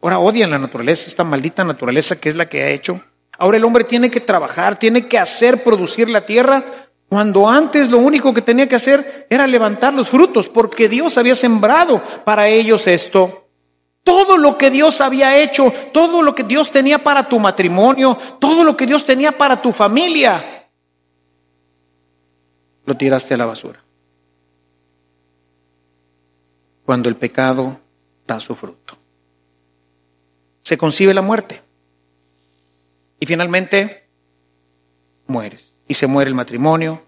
Ahora 0.00 0.20
odian 0.20 0.52
la 0.52 0.58
naturaleza, 0.60 1.08
esta 1.08 1.24
maldita 1.24 1.64
naturaleza 1.64 2.20
que 2.20 2.28
es 2.28 2.36
la 2.36 2.48
que 2.48 2.62
ha 2.62 2.70
hecho. 2.70 3.02
Ahora 3.36 3.56
el 3.56 3.64
hombre 3.64 3.82
tiene 3.82 4.08
que 4.08 4.20
trabajar, 4.20 4.78
tiene 4.78 5.08
que 5.08 5.18
hacer 5.18 5.64
producir 5.64 6.08
la 6.08 6.24
tierra, 6.24 6.89
cuando 7.10 7.48
antes 7.48 7.90
lo 7.90 7.98
único 7.98 8.32
que 8.32 8.40
tenía 8.40 8.68
que 8.68 8.76
hacer 8.76 9.26
era 9.28 9.44
levantar 9.44 9.92
los 9.92 10.08
frutos, 10.08 10.48
porque 10.48 10.88
Dios 10.88 11.18
había 11.18 11.34
sembrado 11.34 12.00
para 12.24 12.48
ellos 12.48 12.86
esto. 12.86 13.48
Todo 14.04 14.36
lo 14.36 14.56
que 14.56 14.70
Dios 14.70 15.00
había 15.00 15.36
hecho, 15.36 15.74
todo 15.92 16.22
lo 16.22 16.36
que 16.36 16.44
Dios 16.44 16.70
tenía 16.70 17.02
para 17.02 17.28
tu 17.28 17.40
matrimonio, 17.40 18.16
todo 18.38 18.62
lo 18.62 18.76
que 18.76 18.86
Dios 18.86 19.04
tenía 19.04 19.32
para 19.32 19.60
tu 19.60 19.72
familia, 19.72 20.68
lo 22.86 22.96
tiraste 22.96 23.34
a 23.34 23.38
la 23.38 23.46
basura. 23.46 23.82
Cuando 26.86 27.08
el 27.08 27.16
pecado 27.16 27.80
da 28.24 28.38
su 28.38 28.54
fruto. 28.54 28.96
Se 30.62 30.78
concibe 30.78 31.12
la 31.12 31.22
muerte. 31.22 31.60
Y 33.18 33.26
finalmente 33.26 34.06
mueres. 35.26 35.69
Y 35.90 35.94
se 35.94 36.06
muere 36.06 36.28
el 36.28 36.36
matrimonio. 36.36 37.02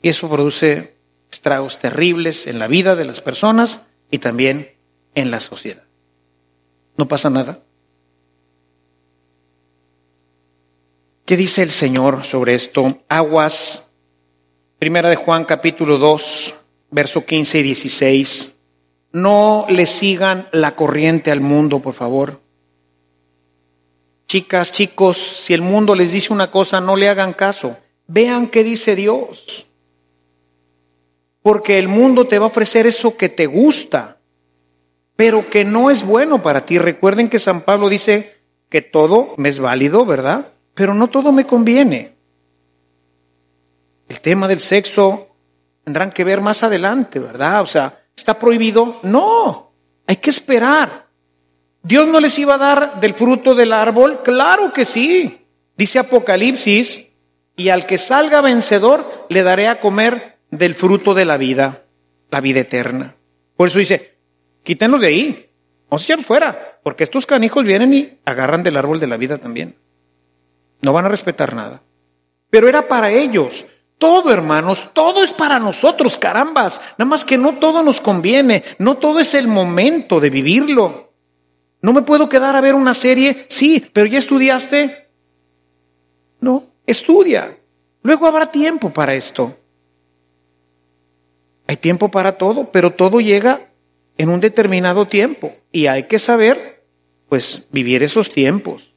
Y 0.00 0.08
eso 0.08 0.26
produce 0.30 0.96
estragos 1.30 1.78
terribles 1.78 2.46
en 2.46 2.58
la 2.58 2.66
vida 2.66 2.96
de 2.96 3.04
las 3.04 3.20
personas 3.20 3.82
y 4.10 4.20
también 4.20 4.72
en 5.14 5.30
la 5.30 5.38
sociedad. 5.38 5.82
No 6.96 7.06
pasa 7.08 7.28
nada. 7.28 7.60
¿Qué 11.26 11.36
dice 11.36 11.62
el 11.62 11.70
Señor 11.70 12.24
sobre 12.24 12.54
esto? 12.54 13.02
Aguas. 13.06 13.90
Primera 14.78 15.10
de 15.10 15.16
Juan 15.16 15.44
capítulo 15.44 15.98
2, 15.98 16.54
verso 16.92 17.26
15 17.26 17.58
y 17.58 17.62
16. 17.64 18.54
No 19.12 19.66
le 19.68 19.84
sigan 19.84 20.48
la 20.52 20.74
corriente 20.74 21.30
al 21.30 21.42
mundo, 21.42 21.80
por 21.80 21.92
favor. 21.92 22.40
Chicas, 24.26 24.72
chicos, 24.72 25.18
si 25.18 25.52
el 25.52 25.60
mundo 25.60 25.94
les 25.94 26.12
dice 26.12 26.32
una 26.32 26.50
cosa, 26.50 26.80
no 26.80 26.96
le 26.96 27.10
hagan 27.10 27.34
caso. 27.34 27.76
Vean 28.06 28.46
qué 28.48 28.64
dice 28.64 28.94
Dios. 28.96 29.66
Porque 31.42 31.78
el 31.78 31.88
mundo 31.88 32.24
te 32.24 32.38
va 32.38 32.46
a 32.46 32.48
ofrecer 32.48 32.86
eso 32.86 33.16
que 33.16 33.28
te 33.28 33.46
gusta, 33.46 34.18
pero 35.14 35.48
que 35.48 35.64
no 35.64 35.90
es 35.90 36.04
bueno 36.04 36.42
para 36.42 36.64
ti. 36.64 36.78
Recuerden 36.78 37.28
que 37.28 37.38
San 37.38 37.62
Pablo 37.62 37.88
dice 37.88 38.36
que 38.68 38.82
todo 38.82 39.34
me 39.36 39.48
es 39.48 39.58
válido, 39.58 40.04
¿verdad? 40.04 40.52
Pero 40.74 40.92
no 40.94 41.08
todo 41.08 41.32
me 41.32 41.46
conviene. 41.46 42.16
El 44.08 44.20
tema 44.20 44.46
del 44.48 44.60
sexo 44.60 45.28
tendrán 45.84 46.10
que 46.10 46.24
ver 46.24 46.40
más 46.40 46.62
adelante, 46.62 47.18
¿verdad? 47.18 47.62
O 47.62 47.66
sea, 47.66 48.02
¿está 48.16 48.38
prohibido? 48.38 49.00
No, 49.02 49.72
hay 50.06 50.16
que 50.16 50.30
esperar. 50.30 51.06
¿Dios 51.82 52.08
no 52.08 52.18
les 52.18 52.36
iba 52.38 52.54
a 52.54 52.58
dar 52.58 53.00
del 53.00 53.14
fruto 53.14 53.54
del 53.54 53.72
árbol? 53.72 54.22
Claro 54.24 54.72
que 54.72 54.84
sí. 54.84 55.46
Dice 55.76 56.00
Apocalipsis, 56.00 57.05
y 57.56 57.70
al 57.70 57.86
que 57.86 57.98
salga 57.98 58.42
vencedor 58.42 59.26
le 59.28 59.42
daré 59.42 59.68
a 59.68 59.80
comer 59.80 60.38
del 60.50 60.74
fruto 60.74 61.14
de 61.14 61.24
la 61.24 61.38
vida, 61.38 61.82
la 62.30 62.40
vida 62.40 62.60
eterna. 62.60 63.16
Por 63.56 63.68
eso 63.68 63.78
dice, 63.78 64.18
quítenlos 64.62 65.00
de 65.00 65.06
ahí, 65.06 65.50
no 65.90 65.98
se 65.98 66.16
fuera, 66.18 66.78
porque 66.82 67.04
estos 67.04 67.26
canijos 67.26 67.64
vienen 67.64 67.94
y 67.94 68.18
agarran 68.24 68.62
del 68.62 68.76
árbol 68.76 69.00
de 69.00 69.06
la 69.06 69.16
vida 69.16 69.38
también. 69.38 69.76
No 70.82 70.92
van 70.92 71.06
a 71.06 71.08
respetar 71.08 71.54
nada. 71.54 71.82
Pero 72.50 72.68
era 72.68 72.86
para 72.86 73.10
ellos. 73.10 73.64
Todo, 73.98 74.30
hermanos, 74.30 74.90
todo 74.92 75.24
es 75.24 75.32
para 75.32 75.58
nosotros, 75.58 76.18
carambas. 76.18 76.80
Nada 76.98 77.08
más 77.08 77.24
que 77.24 77.38
no 77.38 77.54
todo 77.54 77.82
nos 77.82 78.00
conviene, 78.00 78.62
no 78.78 78.98
todo 78.98 79.20
es 79.20 79.32
el 79.32 79.48
momento 79.48 80.20
de 80.20 80.28
vivirlo. 80.28 81.12
No 81.80 81.92
me 81.94 82.02
puedo 82.02 82.28
quedar 82.28 82.54
a 82.56 82.60
ver 82.60 82.74
una 82.74 82.92
serie, 82.92 83.46
sí, 83.48 83.88
pero 83.92 84.06
ya 84.06 84.18
estudiaste. 84.18 85.08
No, 86.40 86.64
estudia. 86.86 87.58
Luego 88.02 88.26
habrá 88.26 88.50
tiempo 88.50 88.92
para 88.92 89.14
esto. 89.14 89.56
Hay 91.66 91.76
tiempo 91.76 92.10
para 92.10 92.38
todo, 92.38 92.70
pero 92.70 92.92
todo 92.92 93.20
llega 93.20 93.68
en 94.16 94.28
un 94.28 94.40
determinado 94.40 95.06
tiempo 95.06 95.54
y 95.72 95.86
hay 95.86 96.04
que 96.04 96.18
saber, 96.18 96.84
pues, 97.28 97.66
vivir 97.70 98.02
esos 98.02 98.32
tiempos. 98.32 98.94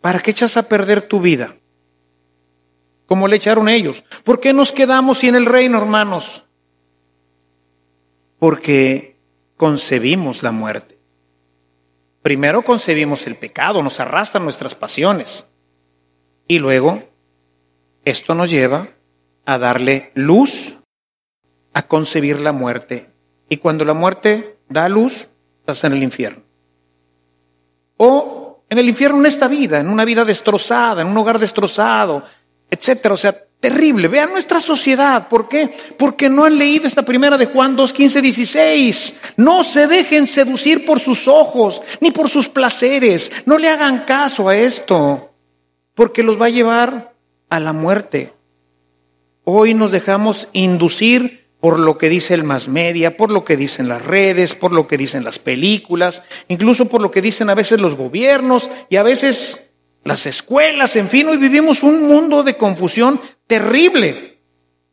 ¿Para 0.00 0.18
qué 0.18 0.32
echas 0.32 0.56
a 0.56 0.68
perder 0.68 1.02
tu 1.02 1.20
vida? 1.20 1.56
Como 3.06 3.28
le 3.28 3.36
echaron 3.36 3.68
ellos. 3.68 4.04
¿Por 4.24 4.40
qué 4.40 4.52
nos 4.52 4.72
quedamos 4.72 5.18
sin 5.18 5.34
el 5.34 5.46
reino, 5.46 5.78
hermanos? 5.78 6.44
Porque 8.38 9.16
concebimos 9.56 10.42
la 10.42 10.50
muerte. 10.50 10.98
Primero 12.22 12.64
concebimos 12.64 13.26
el 13.26 13.36
pecado, 13.36 13.82
nos 13.82 14.00
arrastran 14.00 14.44
nuestras 14.44 14.74
pasiones. 14.74 15.46
Y 16.46 16.58
luego, 16.58 17.02
esto 18.04 18.34
nos 18.34 18.50
lleva 18.50 18.88
a 19.46 19.58
darle 19.58 20.10
luz, 20.14 20.78
a 21.72 21.82
concebir 21.82 22.40
la 22.40 22.52
muerte. 22.52 23.10
Y 23.48 23.58
cuando 23.58 23.84
la 23.84 23.94
muerte 23.94 24.58
da 24.68 24.88
luz, 24.88 25.28
estás 25.60 25.84
en 25.84 25.92
el 25.92 26.02
infierno. 26.02 26.42
O 27.96 28.64
en 28.68 28.78
el 28.78 28.88
infierno 28.88 29.18
en 29.20 29.26
esta 29.26 29.48
vida, 29.48 29.80
en 29.80 29.88
una 29.88 30.04
vida 30.04 30.24
destrozada, 30.24 31.02
en 31.02 31.08
un 31.08 31.16
hogar 31.16 31.38
destrozado, 31.38 32.24
etcétera. 32.70 33.14
O 33.14 33.18
sea, 33.18 33.32
terrible. 33.32 34.08
Vean 34.08 34.30
nuestra 34.30 34.60
sociedad. 34.60 35.28
¿Por 35.28 35.48
qué? 35.48 35.70
Porque 35.98 36.28
no 36.28 36.44
han 36.44 36.58
leído 36.58 36.86
esta 36.86 37.02
primera 37.02 37.38
de 37.38 37.46
Juan 37.46 37.76
2, 37.76 37.92
15, 37.92 38.20
16. 38.20 39.20
No 39.38 39.64
se 39.64 39.86
dejen 39.86 40.26
seducir 40.26 40.84
por 40.84 41.00
sus 41.00 41.28
ojos, 41.28 41.80
ni 42.00 42.10
por 42.10 42.28
sus 42.28 42.48
placeres. 42.48 43.32
No 43.46 43.56
le 43.56 43.68
hagan 43.68 44.00
caso 44.00 44.48
a 44.48 44.56
esto, 44.56 45.33
porque 45.94 46.22
los 46.22 46.40
va 46.40 46.46
a 46.46 46.50
llevar 46.50 47.14
a 47.48 47.60
la 47.60 47.72
muerte. 47.72 48.32
Hoy 49.44 49.74
nos 49.74 49.92
dejamos 49.92 50.48
inducir 50.52 51.44
por 51.60 51.78
lo 51.78 51.96
que 51.96 52.08
dice 52.08 52.34
el 52.34 52.44
más 52.44 52.68
media, 52.68 53.16
por 53.16 53.30
lo 53.30 53.44
que 53.44 53.56
dicen 53.56 53.88
las 53.88 54.04
redes, 54.04 54.54
por 54.54 54.72
lo 54.72 54.86
que 54.86 54.98
dicen 54.98 55.24
las 55.24 55.38
películas, 55.38 56.22
incluso 56.48 56.86
por 56.86 57.00
lo 57.00 57.10
que 57.10 57.22
dicen 57.22 57.48
a 57.48 57.54
veces 57.54 57.80
los 57.80 57.96
gobiernos 57.96 58.68
y 58.90 58.96
a 58.96 59.02
veces 59.02 59.70
las 60.04 60.26
escuelas, 60.26 60.96
en 60.96 61.08
fin, 61.08 61.28
hoy 61.28 61.38
vivimos 61.38 61.82
un 61.82 62.06
mundo 62.06 62.42
de 62.42 62.58
confusión 62.58 63.18
terrible 63.46 64.40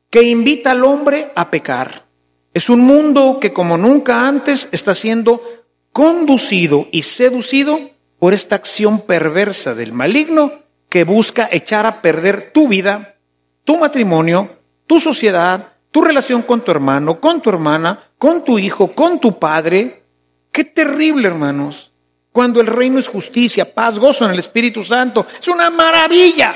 que 0.10 0.24
invita 0.24 0.72
al 0.72 0.86
hombre 0.86 1.32
a 1.36 1.52
pecar. 1.52 2.06
Es 2.54 2.70
un 2.70 2.82
mundo 2.82 3.38
que 3.42 3.52
como 3.52 3.78
nunca 3.78 4.28
antes 4.28 4.70
está 4.72 4.96
siendo 4.96 5.44
conducido 5.92 6.88
y 6.92 7.04
seducido 7.04 7.92
por 8.20 8.34
esta 8.34 8.56
acción 8.56 9.02
perversa 9.02 9.74
del 9.74 9.92
maligno 9.92 10.62
que 10.92 11.06
busca 11.06 11.48
echar 11.50 11.86
a 11.86 12.02
perder 12.02 12.52
tu 12.52 12.68
vida, 12.68 13.16
tu 13.64 13.78
matrimonio, 13.78 14.58
tu 14.86 15.00
sociedad, 15.00 15.72
tu 15.90 16.02
relación 16.02 16.42
con 16.42 16.66
tu 16.66 16.72
hermano, 16.72 17.22
con 17.22 17.42
tu 17.42 17.50
hermana, 17.50 18.12
con 18.18 18.44
tu 18.44 18.60
hijo, 18.60 18.92
con 18.92 19.18
tu 19.18 19.40
padre. 19.40 20.04
Qué 20.52 20.66
terrible, 20.66 21.30
hermanos. 21.30 21.94
Cuando 22.34 22.60
el 22.60 22.68
reino 22.68 23.00
es 23.00 23.08
justicia, 23.08 23.74
paz, 23.74 24.00
gozo 24.00 24.26
en 24.26 24.32
el 24.32 24.40
Espíritu 24.40 24.84
Santo. 24.84 25.26
Es 25.40 25.48
una 25.48 25.70
maravilla. 25.70 26.54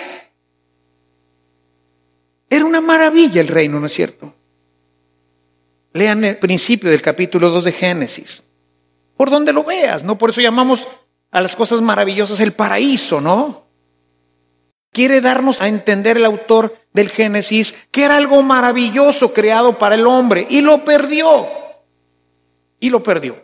Era 2.49 2.65
una 2.65 2.81
maravilla 2.81 3.39
el 3.39 3.47
reino, 3.47 3.79
¿no 3.79 3.85
es 3.85 3.93
cierto? 3.93 4.33
Lean 5.93 6.25
el 6.25 6.39
principio 6.39 6.89
del 6.89 7.01
capítulo 7.01 7.49
2 7.51 7.63
de 7.63 7.71
Génesis. 7.71 8.43
Por 9.15 9.29
donde 9.29 9.53
lo 9.53 9.63
veas, 9.63 10.03
¿no? 10.03 10.17
Por 10.17 10.31
eso 10.31 10.41
llamamos 10.41 10.89
a 11.31 11.39
las 11.39 11.55
cosas 11.55 11.79
maravillosas 11.79 12.41
el 12.41 12.51
paraíso, 12.51 13.21
¿no? 13.21 13.64
Quiere 14.95 15.19
darnos 15.19 15.59
a 15.59 15.67
entender 15.67 16.15
el 16.15 16.23
autor 16.23 16.73
del 16.93 17.09
Génesis 17.09 17.75
que 17.91 18.05
era 18.05 18.15
algo 18.15 18.41
maravilloso 18.41 19.33
creado 19.33 19.77
para 19.77 19.95
el 19.95 20.07
hombre 20.07 20.47
y 20.49 20.61
lo 20.61 20.85
perdió. 20.85 21.45
Y 22.79 22.89
lo 22.89 23.03
perdió. 23.03 23.35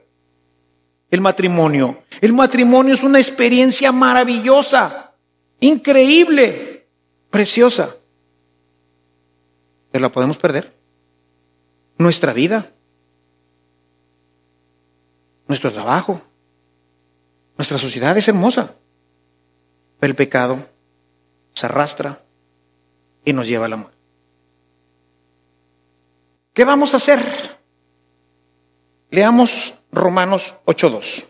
El 1.09 1.19
matrimonio. 1.19 2.03
El 2.21 2.31
matrimonio 2.31 2.93
es 2.93 3.03
una 3.03 3.19
experiencia 3.19 3.91
maravillosa, 3.91 5.11
increíble, 5.59 6.87
preciosa. 7.29 7.97
Pero 9.91 10.03
la 10.03 10.09
podemos 10.09 10.37
perder. 10.37 10.71
Nuestra 11.97 12.31
vida, 12.31 12.65
nuestro 15.49 15.69
trabajo, 15.69 16.21
nuestra 17.57 17.77
sociedad 17.77 18.17
es 18.17 18.29
hermosa. 18.29 18.73
Pero 19.99 20.11
el 20.11 20.15
pecado 20.15 20.70
se 21.53 21.65
arrastra 21.65 22.19
y 23.23 23.33
nos 23.33 23.47
lleva 23.47 23.65
a 23.65 23.69
la 23.69 23.75
muerte. 23.77 23.97
¿Qué 26.53 26.65
vamos 26.65 26.93
a 26.93 26.97
hacer? 26.97 27.19
Leamos 29.09 29.75
Romanos 29.91 30.55
8.2. 30.65 31.23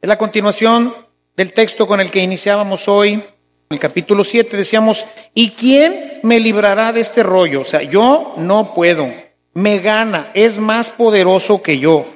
Es 0.00 0.08
la 0.08 0.18
continuación 0.18 0.94
del 1.36 1.52
texto 1.52 1.86
con 1.86 2.00
el 2.00 2.10
que 2.10 2.22
iniciábamos 2.22 2.88
hoy, 2.88 3.14
en 3.14 3.24
el 3.70 3.78
capítulo 3.78 4.22
7, 4.22 4.56
decíamos, 4.56 5.04
¿y 5.34 5.50
quién 5.50 6.20
me 6.22 6.38
librará 6.38 6.92
de 6.92 7.00
este 7.00 7.22
rollo? 7.22 7.62
O 7.62 7.64
sea, 7.64 7.82
yo 7.82 8.34
no 8.36 8.74
puedo, 8.74 9.12
me 9.54 9.80
gana, 9.80 10.30
es 10.34 10.58
más 10.58 10.90
poderoso 10.90 11.62
que 11.62 11.78
yo. 11.78 12.06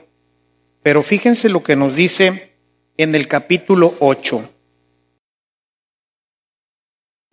Pero 0.83 1.03
fíjense 1.03 1.49
lo 1.49 1.63
que 1.63 1.77
nos 1.77 1.95
dice 1.95 2.55
en 2.97 3.15
el 3.15 3.29
capítulo 3.29 3.95
8. 3.99 4.43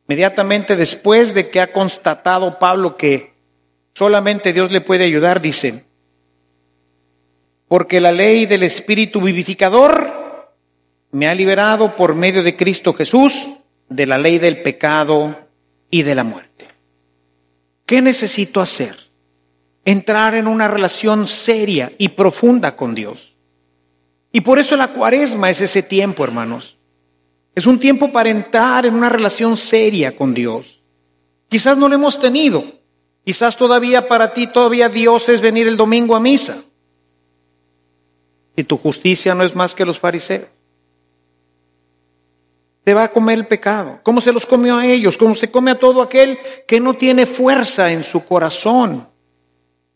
Inmediatamente 0.08 0.76
después 0.76 1.34
de 1.34 1.49
que 1.49 1.60
ha 1.60 1.74
constatado 1.74 2.60
Pablo 2.60 2.95
que 2.95 3.34
solamente 3.93 4.53
Dios 4.53 4.72
le 4.72 4.80
puede 4.80 5.03
ayudar, 5.03 5.41
dice, 5.41 5.84
porque 7.68 7.99
la 7.99 8.14
ley 8.14 8.45
del 8.45 8.64
Espíritu 8.64 9.20
vivificador 9.20 10.53
me 11.12 11.28
ha 11.28 11.36
liberado 11.36 11.95
por 11.95 12.16
medio 12.16 12.41
de 12.41 12.55
Cristo 12.55 12.93
Jesús 12.93 13.49
de 13.89 14.05
la 14.05 14.18
ley 14.18 14.38
del 14.38 14.62
pecado 14.62 15.36
y 15.89 16.03
de 16.03 16.16
la 16.16 16.24
muerte. 16.24 16.68
¿Qué 17.86 18.01
necesito 18.01 18.62
hacer? 18.62 18.95
Entrar 19.84 20.36
en 20.36 20.47
una 20.47 20.68
relación 20.68 21.28
seria 21.28 21.91
y 21.97 22.10
profunda 22.10 22.76
con 22.76 22.95
Dios. 22.95 23.36
Y 24.32 24.41
por 24.41 24.60
eso 24.60 24.76
la 24.76 24.89
cuaresma 24.89 25.49
es 25.49 25.62
ese 25.62 25.84
tiempo, 25.84 26.24
hermanos. 26.24 26.77
Es 27.58 27.66
un 27.66 27.80
tiempo 27.80 28.12
para 28.12 28.30
entrar 28.30 28.86
en 28.86 28.93
una 28.93 29.10
relación 29.10 29.58
seria 29.58 30.16
con 30.16 30.32
Dios. 30.32 30.80
Quizás 31.49 31.76
no 31.76 31.89
lo 31.89 31.95
hemos 31.95 32.20
tenido. 32.20 32.64
Quizás 33.26 33.58
todavía 33.58 34.08
para 34.08 34.32
ti, 34.32 34.45
todavía 34.45 34.89
Dios 34.89 35.28
es 35.28 35.41
venir 35.41 35.68
el 35.68 35.76
domingo 35.76 36.16
a 36.16 36.20
misa. 36.20 36.64
Y 38.55 38.64
tu 38.64 38.78
justicia 38.78 39.34
no 39.34 39.43
es 39.43 39.55
más 39.55 39.74
que 39.74 39.86
los 39.86 39.97
fariseos 39.97 40.45
te 42.84 42.93
va 42.93 43.05
a 43.05 43.12
comer 43.12 43.39
el 43.39 43.47
pecado. 43.47 44.01
¿Cómo 44.03 44.22
se 44.22 44.32
los 44.32 44.45
comió 44.45 44.78
a 44.78 44.86
ellos? 44.86 45.18
¿Cómo 45.18 45.34
se 45.34 45.49
come 45.49 45.72
a 45.72 45.80
todo 45.80 46.01
aquel 46.01 46.38
que 46.68 46.80
no 46.80 46.93
tiene 46.93 47.26
fuerza 47.26 47.91
en 47.91 48.03
su 48.03 48.24
corazón? 48.24 49.10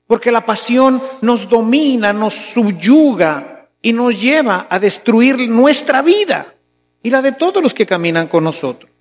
Porque 0.08 0.32
la 0.32 0.46
pasión 0.46 1.00
nos 1.22 1.48
domina, 1.48 2.12
nos 2.12 2.34
subyuga 2.34 3.70
y 3.84 3.94
nos 3.94 4.20
lleva 4.20 4.66
a 4.68 4.80
destruir 4.80 5.48
nuestra 5.48 6.02
vida 6.02 6.56
y 7.04 7.10
la 7.10 7.22
de 7.22 7.32
todos 7.32 7.62
los 7.62 7.74
que 7.74 7.86
caminan 7.86 8.28
con 8.28 8.44
nosotros. 8.44 8.92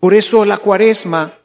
Por 0.00 0.14
eso 0.14 0.44
la 0.44 0.58
cuaresma 0.58 1.38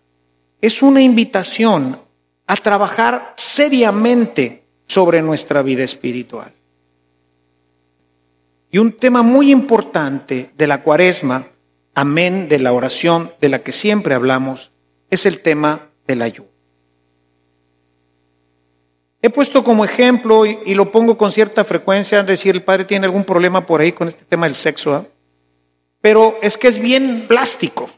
es 0.62 0.82
una 0.82 1.02
invitación 1.02 2.00
a 2.48 2.56
trabajar 2.56 3.34
seriamente 3.36 4.64
sobre 4.88 5.22
nuestra 5.22 5.62
vida 5.62 5.84
espiritual. 5.84 6.52
Y 8.72 8.80
un 8.80 8.94
tema 8.94 9.22
muy 9.22 9.52
importante 9.52 10.52
de 10.58 10.68
la 10.68 10.82
cuaresma, 10.82 11.46
amén 11.94 12.50
de 12.50 12.60
la 12.60 12.74
oración 12.74 13.32
de 13.40 13.50
la 13.50 13.60
que 13.60 13.72
siempre 13.72 14.16
hablamos, 14.16 14.72
es 15.10 15.26
el 15.26 15.40
tema 15.40 15.90
del 16.08 16.22
ayuno. 16.22 16.47
He 19.28 19.30
puesto 19.30 19.62
como 19.62 19.84
ejemplo, 19.84 20.46
y, 20.46 20.74
lo 20.74 20.90
pongo 20.90 21.18
con 21.18 21.34
cierta 21.34 21.66
frecuencia, 21.66 22.24
decir 22.24 22.56
el 22.56 22.62
padre 22.62 22.86
tiene 22.86 23.08
algún 23.08 23.26
problema 23.26 23.66
por 23.66 23.82
ahí 23.82 23.92
con 23.92 24.08
este 24.08 24.24
tema 24.24 24.46
del 24.46 24.56
sexo, 24.56 24.94
¿ah? 24.94 25.06
pero 26.00 26.38
es 26.42 26.58
que 26.58 26.70
es 26.70 26.80
bien 26.80 27.26
plástico, 27.28 27.90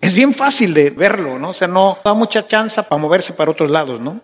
es 0.00 0.12
bien 0.12 0.34
fácil 0.34 0.74
de 0.74 0.90
verlo, 0.90 1.38
¿no? 1.38 1.50
O 1.50 1.52
sea, 1.52 1.68
no 1.68 1.96
da 2.04 2.14
mucha 2.14 2.48
chance 2.48 2.82
para 2.82 3.00
moverse 3.00 3.32
para 3.32 3.52
otros 3.52 3.70
lados, 3.70 4.00
¿no? 4.00 4.20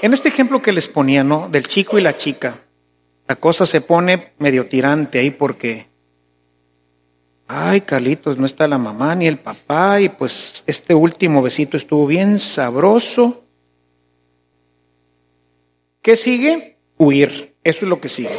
En 0.00 0.14
este 0.14 0.30
ejemplo 0.30 0.62
que 0.62 0.72
les 0.72 0.88
ponía, 0.88 1.22
¿no? 1.22 1.50
Del 1.50 1.68
chico 1.68 1.98
y 1.98 2.00
la 2.00 2.16
chica, 2.16 2.54
la 3.28 3.36
cosa 3.36 3.66
se 3.66 3.82
pone 3.82 4.32
medio 4.38 4.66
tirante 4.66 5.18
ahí 5.18 5.30
porque, 5.30 5.88
ay, 7.48 7.82
Carlitos, 7.82 8.38
no 8.38 8.46
está 8.46 8.66
la 8.66 8.78
mamá 8.78 9.14
ni 9.14 9.26
el 9.26 9.36
papá 9.38 10.00
y 10.00 10.08
pues 10.08 10.64
este 10.66 10.94
último 10.94 11.42
besito 11.42 11.76
estuvo 11.76 12.06
bien 12.06 12.38
sabroso. 12.38 13.41
¿Qué 16.02 16.16
sigue? 16.16 16.78
Huir. 16.98 17.54
Eso 17.62 17.84
es 17.84 17.88
lo 17.88 18.00
que 18.00 18.08
sigue. 18.08 18.36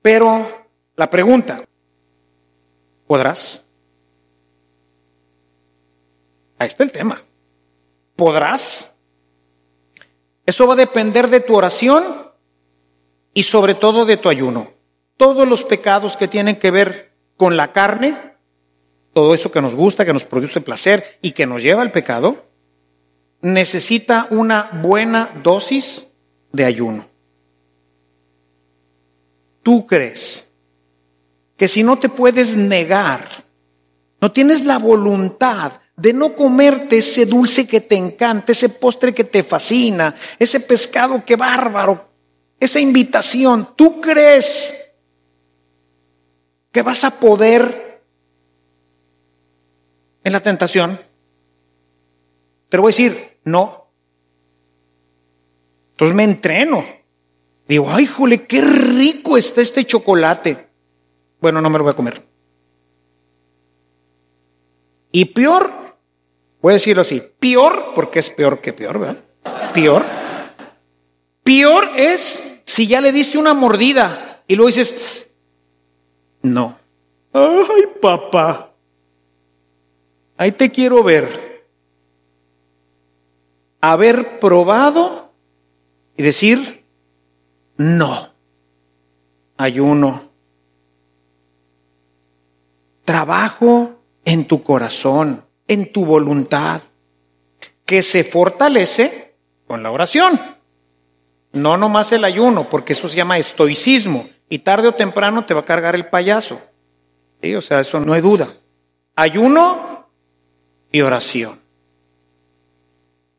Pero 0.00 0.66
la 0.96 1.10
pregunta, 1.10 1.64
¿podrás? 3.06 3.64
Ahí 6.58 6.68
está 6.68 6.84
el 6.84 6.92
tema. 6.92 7.20
¿Podrás? 8.14 8.96
Eso 10.46 10.66
va 10.66 10.74
a 10.74 10.76
depender 10.76 11.28
de 11.28 11.40
tu 11.40 11.56
oración 11.56 12.04
y 13.34 13.42
sobre 13.42 13.74
todo 13.74 14.04
de 14.04 14.16
tu 14.16 14.28
ayuno. 14.28 14.72
Todos 15.16 15.46
los 15.46 15.64
pecados 15.64 16.16
que 16.16 16.28
tienen 16.28 16.56
que 16.56 16.70
ver 16.70 17.12
con 17.36 17.56
la 17.56 17.72
carne, 17.72 18.16
todo 19.12 19.34
eso 19.34 19.50
que 19.50 19.60
nos 19.60 19.74
gusta, 19.74 20.04
que 20.04 20.12
nos 20.12 20.24
produce 20.24 20.60
placer 20.60 21.18
y 21.22 21.32
que 21.32 21.46
nos 21.46 21.62
lleva 21.62 21.82
al 21.82 21.92
pecado, 21.92 22.47
necesita 23.40 24.26
una 24.30 24.70
buena 24.82 25.40
dosis 25.42 26.04
de 26.52 26.64
ayuno. 26.64 27.06
¿Tú 29.62 29.86
crees 29.86 30.46
que 31.56 31.68
si 31.68 31.82
no 31.82 31.98
te 31.98 32.08
puedes 32.08 32.56
negar, 32.56 33.28
no 34.20 34.32
tienes 34.32 34.64
la 34.64 34.78
voluntad 34.78 35.72
de 35.96 36.12
no 36.12 36.34
comerte 36.34 36.98
ese 36.98 37.26
dulce 37.26 37.66
que 37.66 37.80
te 37.80 37.96
encanta, 37.96 38.52
ese 38.52 38.68
postre 38.68 39.12
que 39.12 39.24
te 39.24 39.42
fascina, 39.42 40.14
ese 40.38 40.60
pescado 40.60 41.24
que 41.24 41.36
bárbaro, 41.36 42.08
esa 42.60 42.80
invitación, 42.80 43.68
¿tú 43.76 44.00
crees 44.00 44.92
que 46.70 46.82
vas 46.82 47.02
a 47.04 47.10
poder 47.10 48.02
en 50.22 50.32
la 50.32 50.40
tentación? 50.40 50.98
Te 52.68 52.76
lo 52.76 52.82
voy 52.84 52.92
a 52.92 52.96
decir, 52.96 53.27
no. 53.44 53.86
Entonces 55.92 56.16
me 56.16 56.24
entreno. 56.24 56.84
Digo, 57.66 57.90
ay, 57.90 58.06
jole, 58.06 58.46
qué 58.46 58.62
rico 58.62 59.36
está 59.36 59.60
este 59.60 59.84
chocolate. 59.84 60.68
Bueno, 61.40 61.60
no 61.60 61.68
me 61.68 61.78
lo 61.78 61.84
voy 61.84 61.92
a 61.92 61.96
comer. 61.96 62.22
Y 65.12 65.26
peor, 65.26 65.70
voy 66.60 66.72
a 66.72 66.74
decirlo 66.74 67.02
así, 67.02 67.22
peor, 67.38 67.92
porque 67.94 68.20
es 68.20 68.30
peor 68.30 68.60
que 68.60 68.72
peor, 68.72 68.98
¿verdad? 68.98 69.24
Peor. 69.74 70.04
Peor 71.42 71.90
es 71.96 72.60
si 72.64 72.86
ya 72.86 73.00
le 73.00 73.12
diste 73.12 73.38
una 73.38 73.54
mordida 73.54 74.42
y 74.46 74.54
luego 74.54 74.68
dices, 74.68 75.30
no. 76.42 76.78
Ay, 77.32 77.84
papá. 78.00 78.72
Ahí 80.36 80.52
te 80.52 80.70
quiero 80.70 81.02
ver. 81.02 81.47
Haber 83.80 84.40
probado 84.40 85.32
y 86.16 86.22
decir, 86.22 86.84
no. 87.76 88.30
Ayuno. 89.56 90.22
Trabajo 93.04 94.00
en 94.24 94.44
tu 94.44 94.62
corazón, 94.62 95.44
en 95.66 95.92
tu 95.92 96.04
voluntad, 96.04 96.82
que 97.86 98.02
se 98.02 98.24
fortalece 98.24 99.36
con 99.66 99.82
la 99.82 99.90
oración. 99.90 100.38
No 101.52 101.76
nomás 101.76 102.12
el 102.12 102.24
ayuno, 102.24 102.68
porque 102.68 102.92
eso 102.92 103.08
se 103.08 103.16
llama 103.16 103.38
estoicismo. 103.38 104.28
Y 104.48 104.60
tarde 104.60 104.88
o 104.88 104.94
temprano 104.94 105.46
te 105.46 105.54
va 105.54 105.60
a 105.60 105.64
cargar 105.64 105.94
el 105.94 106.06
payaso. 106.06 106.60
¿Sí? 107.40 107.54
O 107.54 107.60
sea, 107.60 107.80
eso 107.80 108.00
no 108.00 108.12
hay 108.12 108.20
duda. 108.20 108.48
Ayuno 109.14 110.06
y 110.90 111.00
oración. 111.00 111.60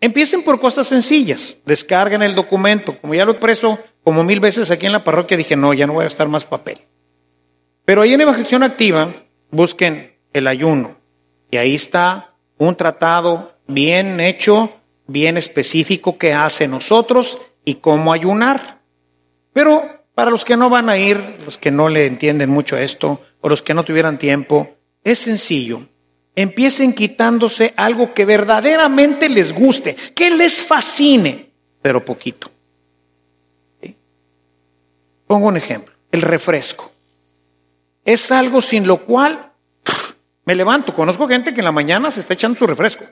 Empiecen 0.02 0.43
por 0.43 0.60
cosas 0.60 0.88
sencillas. 0.88 1.58
Descarguen 1.66 2.22
el 2.22 2.36
documento. 2.36 2.97
Como 3.00 3.16
ya 3.16 3.26
lo 3.26 3.34
he 3.34 3.36
preso 3.36 3.80
como 4.04 4.24
mil 4.24 4.39
veces 4.39 4.72
aquí 4.72 4.86
en 4.86 4.93
la 4.93 5.04
parroquia, 5.04 5.38
dije, 5.38 5.56
no, 5.56 5.74
ya 5.74 5.88
no 5.88 5.93
voy 5.93 6.02
a 6.02 6.06
gastar 6.06 6.28
más 6.30 6.45
papel. 6.45 6.80
Pero 7.86 8.02
ahí 8.02 8.14
en 8.14 8.22
Evangelización 8.22 8.64
Activa, 8.64 9.14
busquen 9.52 10.16
el 10.32 10.47
ayuno. 10.47 10.97
Y 11.52 11.58
ahí 11.58 11.76
está 11.76 12.36
un 12.58 12.76
tratado 12.76 13.58
bien 13.68 14.20
hecho, 14.20 14.72
bien 15.08 15.38
específico 15.38 16.18
que 16.18 16.34
hace 16.34 16.68
nosotros 16.68 17.39
y 17.66 17.76
cómo 17.76 18.14
ayunar. 18.14 18.82
Pero 19.54 20.04
para 20.14 20.32
los 20.32 20.45
que 20.45 20.58
no 20.58 20.70
van 20.70 20.89
a 20.89 20.97
ir, 20.97 21.39
los 21.43 21.58
que 21.58 21.72
no 21.72 21.89
le 21.89 22.06
entienden 22.06 22.50
mucho 22.50 22.78
esto, 22.78 23.22
o 23.41 23.50
los 23.50 23.62
que 23.62 23.74
no 23.74 23.84
tuvieran 23.84 24.20
tiempo, 24.20 24.70
es 25.04 25.20
sencillo. 25.20 25.82
Empiecen 26.36 26.93
quitándose 26.93 27.73
algo 27.75 28.13
que 28.13 28.25
verdaderamente 28.25 29.27
les 29.30 29.53
guste, 29.53 29.95
que 30.15 30.30
les 30.30 30.61
fascine, 30.61 31.49
pero 31.82 32.03
poquito. 32.03 32.49
Pongo 35.27 35.47
un 35.47 35.57
ejemplo, 35.57 35.93
el 36.11 36.23
refresco. 36.23 36.91
Es 38.03 38.32
algo 38.32 38.61
sin 38.61 38.88
lo 38.88 38.97
cual 39.05 39.51
me 40.45 40.55
levanto. 40.55 40.95
Conozco 40.95 41.27
gente 41.27 41.53
que 41.53 41.59
en 41.59 41.65
la 41.65 41.71
mañana 41.71 42.09
se 42.09 42.21
está 42.21 42.34
echando 42.34 42.57
su 42.57 42.65
refresco. 42.65 43.05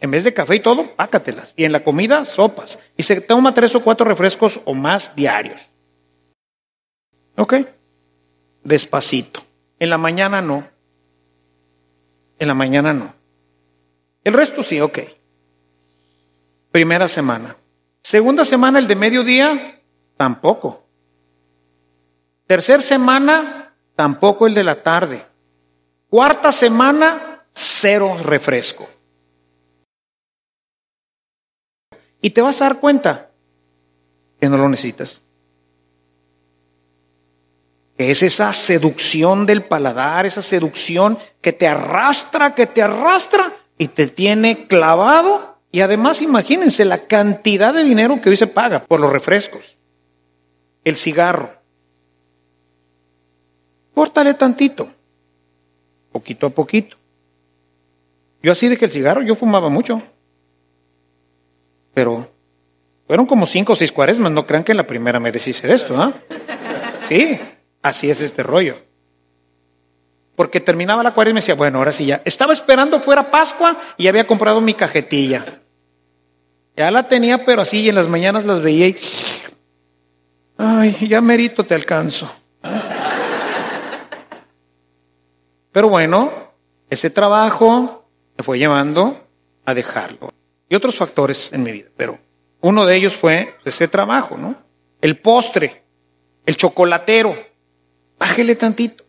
En 0.00 0.10
vez 0.10 0.24
de 0.24 0.32
café 0.32 0.56
y 0.56 0.60
todo, 0.60 0.94
pácatelas. 0.94 1.52
Y 1.56 1.64
en 1.64 1.72
la 1.72 1.84
comida, 1.84 2.24
sopas. 2.24 2.78
Y 2.96 3.02
se 3.02 3.20
toma 3.20 3.52
tres 3.52 3.74
o 3.74 3.82
cuatro 3.82 4.06
refrescos 4.06 4.60
o 4.64 4.72
más 4.72 5.14
diarios. 5.14 5.60
¿Ok? 7.36 7.54
Despacito. 8.64 9.42
En 9.78 9.90
la 9.90 9.98
mañana 9.98 10.40
no. 10.40 10.66
En 12.38 12.48
la 12.48 12.54
mañana 12.54 12.92
no. 12.92 13.14
El 14.24 14.34
resto 14.34 14.62
sí, 14.62 14.80
ok. 14.80 14.98
Primera 16.70 17.08
semana. 17.08 17.56
Segunda 18.02 18.44
semana, 18.44 18.78
el 18.78 18.86
de 18.86 18.94
mediodía, 18.94 19.80
tampoco. 20.16 20.84
Tercera 22.46 22.80
semana, 22.80 23.74
tampoco 23.94 24.46
el 24.46 24.54
de 24.54 24.64
la 24.64 24.82
tarde. 24.82 25.24
Cuarta 26.08 26.52
semana, 26.52 27.42
cero 27.52 28.16
refresco. 28.22 28.88
Y 32.20 32.30
te 32.30 32.40
vas 32.40 32.60
a 32.60 32.64
dar 32.64 32.80
cuenta 32.80 33.30
que 34.40 34.48
no 34.48 34.56
lo 34.56 34.68
necesitas. 34.68 35.22
Que 37.98 38.12
es 38.12 38.22
esa 38.22 38.52
seducción 38.52 39.44
del 39.44 39.64
paladar, 39.64 40.24
esa 40.24 40.40
seducción 40.40 41.18
que 41.40 41.52
te 41.52 41.66
arrastra, 41.66 42.54
que 42.54 42.66
te 42.66 42.80
arrastra 42.80 43.52
y 43.76 43.88
te 43.88 44.06
tiene 44.06 44.66
clavado. 44.66 45.58
Y 45.72 45.80
además 45.80 46.22
imagínense 46.22 46.84
la 46.84 46.98
cantidad 46.98 47.74
de 47.74 47.82
dinero 47.82 48.20
que 48.20 48.30
hoy 48.30 48.36
se 48.36 48.46
paga 48.46 48.84
por 48.84 49.00
los 49.00 49.12
refrescos, 49.12 49.76
el 50.84 50.96
cigarro. 50.96 51.50
Córtale 53.94 54.34
tantito, 54.34 54.88
poquito 56.12 56.46
a 56.46 56.50
poquito. 56.50 56.96
Yo 58.42 58.52
así 58.52 58.68
de 58.68 58.76
que 58.76 58.84
el 58.84 58.92
cigarro, 58.92 59.22
yo 59.22 59.34
fumaba 59.34 59.68
mucho. 59.68 60.00
Pero 61.94 62.30
fueron 63.08 63.26
como 63.26 63.44
cinco 63.44 63.72
o 63.72 63.76
seis 63.76 63.90
cuaresmas, 63.90 64.30
no 64.30 64.46
crean 64.46 64.62
que 64.62 64.70
en 64.70 64.78
la 64.78 64.86
primera 64.86 65.18
me 65.18 65.32
deshice 65.32 65.66
de 65.66 65.74
esto, 65.74 66.00
¿ah? 66.00 66.12
Sí, 67.08 67.38
así 67.82 68.10
es 68.10 68.20
este 68.20 68.42
rollo. 68.42 68.76
Porque 70.36 70.60
terminaba 70.60 71.02
la 71.02 71.14
cuaresma 71.14 71.40
y 71.40 71.42
decía, 71.42 71.54
bueno, 71.54 71.78
ahora 71.78 71.92
sí 71.92 72.06
ya. 72.06 72.22
Estaba 72.24 72.52
esperando 72.52 73.00
fuera 73.00 73.30
Pascua 73.30 73.76
y 73.96 74.06
había 74.06 74.26
comprado 74.26 74.60
mi 74.60 74.74
cajetilla. 74.74 75.44
Ya 76.76 76.90
la 76.92 77.08
tenía, 77.08 77.44
pero 77.44 77.62
así, 77.62 77.80
y 77.80 77.88
en 77.88 77.96
las 77.96 78.06
mañanas 78.06 78.44
las 78.44 78.62
veía 78.62 78.86
y. 78.86 78.96
Ay, 80.56 81.08
ya 81.08 81.20
merito 81.20 81.64
te 81.64 81.74
alcanzo. 81.74 82.30
Pero 85.72 85.88
bueno, 85.88 86.32
ese 86.88 87.10
trabajo 87.10 88.08
me 88.36 88.44
fue 88.44 88.58
llevando 88.58 89.26
a 89.64 89.74
dejarlo. 89.74 90.30
Y 90.68 90.74
otros 90.74 90.96
factores 90.96 91.52
en 91.52 91.62
mi 91.62 91.72
vida, 91.72 91.88
pero 91.96 92.18
uno 92.60 92.84
de 92.84 92.96
ellos 92.96 93.16
fue 93.16 93.56
ese 93.64 93.88
trabajo, 93.88 94.36
¿no? 94.36 94.56
El 95.00 95.18
postre, 95.18 95.82
el 96.46 96.56
chocolatero. 96.56 97.36
Bájele 98.18 98.54
tantito. 98.56 99.04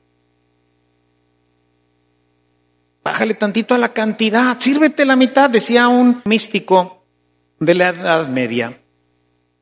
Bájale 3.04 3.34
tantito 3.34 3.74
a 3.74 3.78
la 3.78 3.90
cantidad. 3.90 4.60
Sírvete 4.60 5.06
la 5.06 5.16
mitad, 5.16 5.50
decía 5.50 5.88
un 5.88 6.22
místico 6.26 7.04
de 7.60 7.74
la 7.76 7.90
Edad 7.90 8.28
Media. 8.28 8.80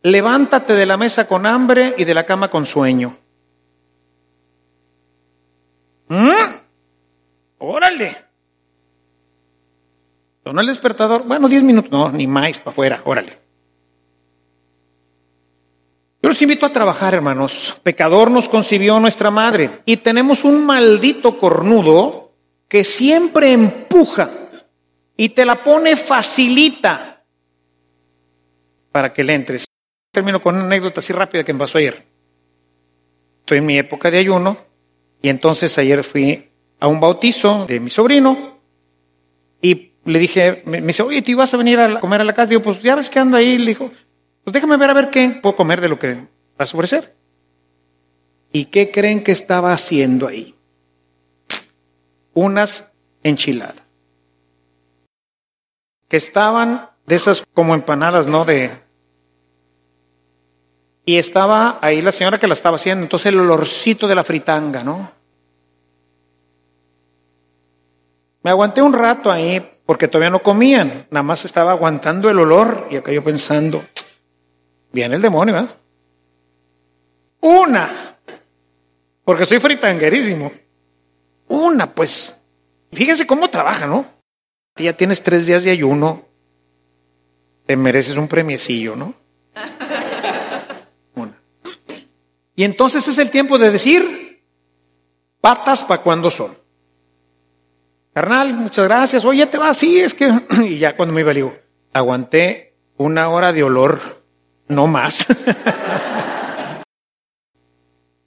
Levántate 0.03 0.73
de 0.73 0.85
la 0.85 0.97
mesa 0.97 1.27
con 1.27 1.45
hambre 1.45 1.95
y 1.97 2.03
de 2.03 2.13
la 2.13 2.25
cama 2.25 2.49
con 2.49 2.65
sueño. 2.65 3.17
¿Mm? 6.09 6.29
Órale. 7.59 8.17
Sonó 10.43 10.61
el 10.61 10.67
despertador. 10.67 11.25
Bueno, 11.25 11.49
diez 11.49 11.63
minutos. 11.63 11.91
No, 11.91 12.09
ni 12.11 12.27
más, 12.27 12.57
para 12.59 12.71
afuera. 12.71 13.01
Órale. 13.05 13.46
Yo 16.27 16.31
los 16.31 16.41
invito 16.41 16.65
a 16.65 16.73
trabajar, 16.73 17.13
hermanos. 17.13 17.79
Pecador 17.83 18.29
nos 18.29 18.49
concibió 18.49 18.99
nuestra 18.99 19.31
madre. 19.31 19.79
Y 19.85 19.95
tenemos 19.95 20.43
un 20.43 20.65
maldito 20.65 21.39
cornudo 21.39 22.33
que 22.67 22.83
siempre 22.83 23.53
empuja 23.53 24.29
y 25.15 25.29
te 25.29 25.45
la 25.45 25.63
pone 25.63 25.95
facilita 25.95 27.23
para 28.91 29.13
que 29.13 29.23
le 29.23 29.35
entres. 29.35 29.67
Termino 30.11 30.41
con 30.41 30.55
una 30.55 30.65
anécdota 30.65 30.99
así 30.99 31.13
rápida 31.13 31.45
que 31.45 31.53
me 31.53 31.59
pasó 31.59 31.77
ayer. 31.77 32.03
Estoy 33.39 33.59
en 33.59 33.65
mi 33.65 33.77
época 33.77 34.11
de 34.11 34.17
ayuno 34.17 34.57
y 35.21 35.29
entonces 35.29 35.77
ayer 35.77 36.03
fui 36.03 36.49
a 36.81 36.89
un 36.89 36.99
bautizo 36.99 37.65
de 37.67 37.79
mi 37.79 37.89
sobrino 37.89 38.57
y 39.61 39.93
le 40.03 40.19
dije, 40.19 40.61
me, 40.65 40.81
dice, 40.81 41.03
oye, 41.03 41.21
¿te 41.21 41.31
ibas 41.31 41.53
a 41.53 41.57
venir 41.57 41.79
a 41.79 42.01
comer 42.01 42.19
a 42.19 42.25
la 42.25 42.33
casa? 42.33 42.49
Digo, 42.49 42.63
pues 42.63 42.81
ya 42.81 42.95
ves 42.95 43.09
que 43.09 43.17
ando 43.17 43.37
ahí. 43.37 43.57
Le 43.57 43.67
dijo, 43.67 43.91
pues 44.47 44.53
déjame 44.53 44.77
ver 44.77 44.89
a 44.89 44.93
ver 44.93 45.09
qué 45.09 45.27
puedo 45.41 45.57
comer 45.57 45.81
de 45.81 45.89
lo 45.89 45.99
que 45.99 46.25
vas 46.57 46.73
a 46.73 46.77
ofrecer. 46.77 47.13
¿Y 48.53 48.67
qué 48.67 48.91
creen 48.91 49.21
que 49.21 49.33
estaba 49.33 49.73
haciendo 49.73 50.25
ahí? 50.25 50.55
Unas 52.33 52.93
enchiladas. 53.23 53.83
Que 56.07 56.15
estaban 56.15 56.91
de 57.05 57.15
esas 57.15 57.43
como 57.53 57.75
empanadas, 57.75 58.27
¿no? 58.27 58.45
De. 58.45 58.71
Y 61.03 61.17
estaba 61.17 61.79
ahí 61.81 62.01
la 62.01 62.13
señora 62.13 62.39
que 62.39 62.47
la 62.47 62.53
estaba 62.53 62.77
haciendo, 62.77 63.03
entonces 63.03 63.25
el 63.25 63.41
olorcito 63.41 64.07
de 64.07 64.15
la 64.15 64.23
fritanga, 64.23 64.81
¿no? 64.81 65.11
Me 68.43 68.51
aguanté 68.51 68.81
un 68.81 68.93
rato 68.93 69.29
ahí 69.29 69.69
porque 69.85 70.07
todavía 70.07 70.29
no 70.29 70.39
comían, 70.39 71.05
nada 71.11 71.23
más 71.23 71.43
estaba 71.43 71.73
aguantando 71.73 72.29
el 72.29 72.39
olor 72.39 72.87
y 72.89 72.95
acá 72.95 73.11
yo 73.11 73.21
pensando, 73.25 73.83
viene 74.91 75.15
el 75.15 75.21
demonio, 75.21 75.59
¿eh? 75.59 75.67
Una, 77.41 77.89
porque 79.23 79.45
soy 79.45 79.59
fritanguerísimo. 79.59 80.51
Una, 81.47 81.93
pues, 81.93 82.41
fíjense 82.91 83.27
cómo 83.27 83.49
trabaja, 83.49 83.87
¿no? 83.87 84.05
Ya 84.75 84.93
tienes 84.93 85.23
tres 85.23 85.47
días 85.47 85.63
de 85.63 85.71
ayuno, 85.71 86.23
te 87.65 87.75
mereces 87.75 88.15
un 88.15 88.27
premiecillo, 88.27 88.95
¿no? 88.95 89.13
Una. 91.15 91.37
Y 92.55 92.63
entonces 92.63 93.07
es 93.07 93.17
el 93.17 93.29
tiempo 93.29 93.57
de 93.57 93.71
decir, 93.71 94.43
patas 95.41 95.83
para 95.83 96.01
cuando 96.01 96.29
son. 96.29 96.55
Carnal, 98.13 98.53
muchas 98.55 98.87
gracias. 98.87 99.25
Oye, 99.25 99.45
te 99.45 99.57
va 99.57 99.69
así, 99.69 99.99
es 99.99 100.13
que. 100.13 100.31
Y 100.63 100.79
ya 100.79 100.95
cuando 100.95 101.13
me 101.13 101.21
iba, 101.21 101.33
le 101.33 101.41
digo, 101.41 101.53
aguanté 101.93 102.73
una 102.97 103.29
hora 103.29 103.53
de 103.53 103.63
olor, 103.63 104.16
no 104.67 104.87
más. 104.87 105.25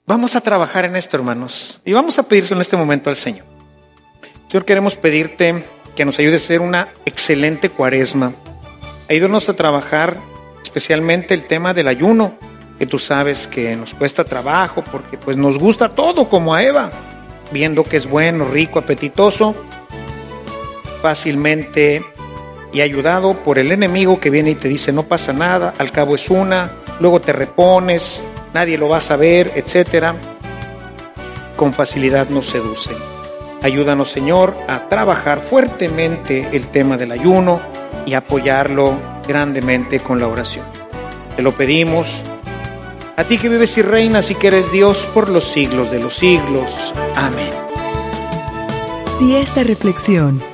vamos 0.05 0.35
a 0.35 0.41
trabajar 0.41 0.85
en 0.85 0.95
esto, 0.95 1.17
hermanos. 1.17 1.81
Y 1.85 1.93
vamos 1.93 2.19
a 2.19 2.23
pedirse 2.23 2.53
en 2.53 2.61
este 2.61 2.77
momento 2.77 3.09
al 3.09 3.15
Señor. 3.15 3.45
Señor, 4.47 4.65
queremos 4.65 4.95
pedirte 4.95 5.63
que 5.95 6.05
nos 6.05 6.19
ayude 6.19 6.37
a 6.37 6.39
ser 6.39 6.61
una 6.61 6.89
excelente 7.05 7.69
cuaresma. 7.69 8.33
Ayúdanos 9.09 9.49
a 9.49 9.55
trabajar 9.55 10.19
especialmente 10.63 11.33
el 11.33 11.45
tema 11.45 11.73
del 11.73 11.87
ayuno, 11.87 12.35
que 12.77 12.85
tú 12.85 12.97
sabes 12.97 13.47
que 13.47 13.75
nos 13.75 13.93
cuesta 13.93 14.23
trabajo 14.23 14.83
porque 14.83 15.17
pues 15.17 15.37
nos 15.37 15.57
gusta 15.57 15.89
todo 15.89 16.29
como 16.29 16.53
a 16.53 16.63
Eva, 16.63 16.91
viendo 17.51 17.83
que 17.83 17.97
es 17.97 18.07
bueno, 18.07 18.45
rico, 18.45 18.79
apetitoso 18.79 19.55
fácilmente 21.01 22.05
y 22.73 22.81
ayudado 22.81 23.43
por 23.43 23.59
el 23.59 23.71
enemigo 23.71 24.19
que 24.19 24.29
viene 24.29 24.51
y 24.51 24.55
te 24.55 24.67
dice 24.67 24.91
no 24.91 25.03
pasa 25.03 25.33
nada, 25.33 25.73
al 25.77 25.91
cabo 25.91 26.15
es 26.15 26.29
una, 26.29 26.71
luego 26.99 27.21
te 27.21 27.33
repones, 27.33 28.23
nadie 28.53 28.77
lo 28.77 28.89
va 28.89 28.97
a 28.97 29.01
saber, 29.01 29.51
etcétera. 29.55 30.15
Con 31.55 31.73
facilidad 31.73 32.29
nos 32.29 32.47
seducen. 32.47 32.95
Ayúdanos, 33.61 34.09
Señor, 34.09 34.55
a 34.67 34.89
trabajar 34.89 35.39
fuertemente 35.39 36.49
el 36.51 36.67
tema 36.67 36.97
del 36.97 37.11
ayuno 37.11 37.61
y 38.05 38.15
apoyarlo 38.15 38.95
grandemente 39.27 39.99
con 39.99 40.19
la 40.19 40.27
oración. 40.27 40.65
Te 41.35 41.43
lo 41.43 41.51
pedimos 41.51 42.23
a 43.15 43.23
ti 43.23 43.37
que 43.37 43.49
vives 43.49 43.77
y 43.77 43.83
reinas 43.83 44.31
y 44.31 44.35
que 44.35 44.47
eres 44.47 44.71
Dios 44.71 45.07
por 45.13 45.29
los 45.29 45.45
siglos 45.45 45.91
de 45.91 45.99
los 45.99 46.15
siglos. 46.15 46.93
Amén. 47.15 47.51
Si 49.19 49.35
esta 49.35 49.63
reflexión 49.63 50.41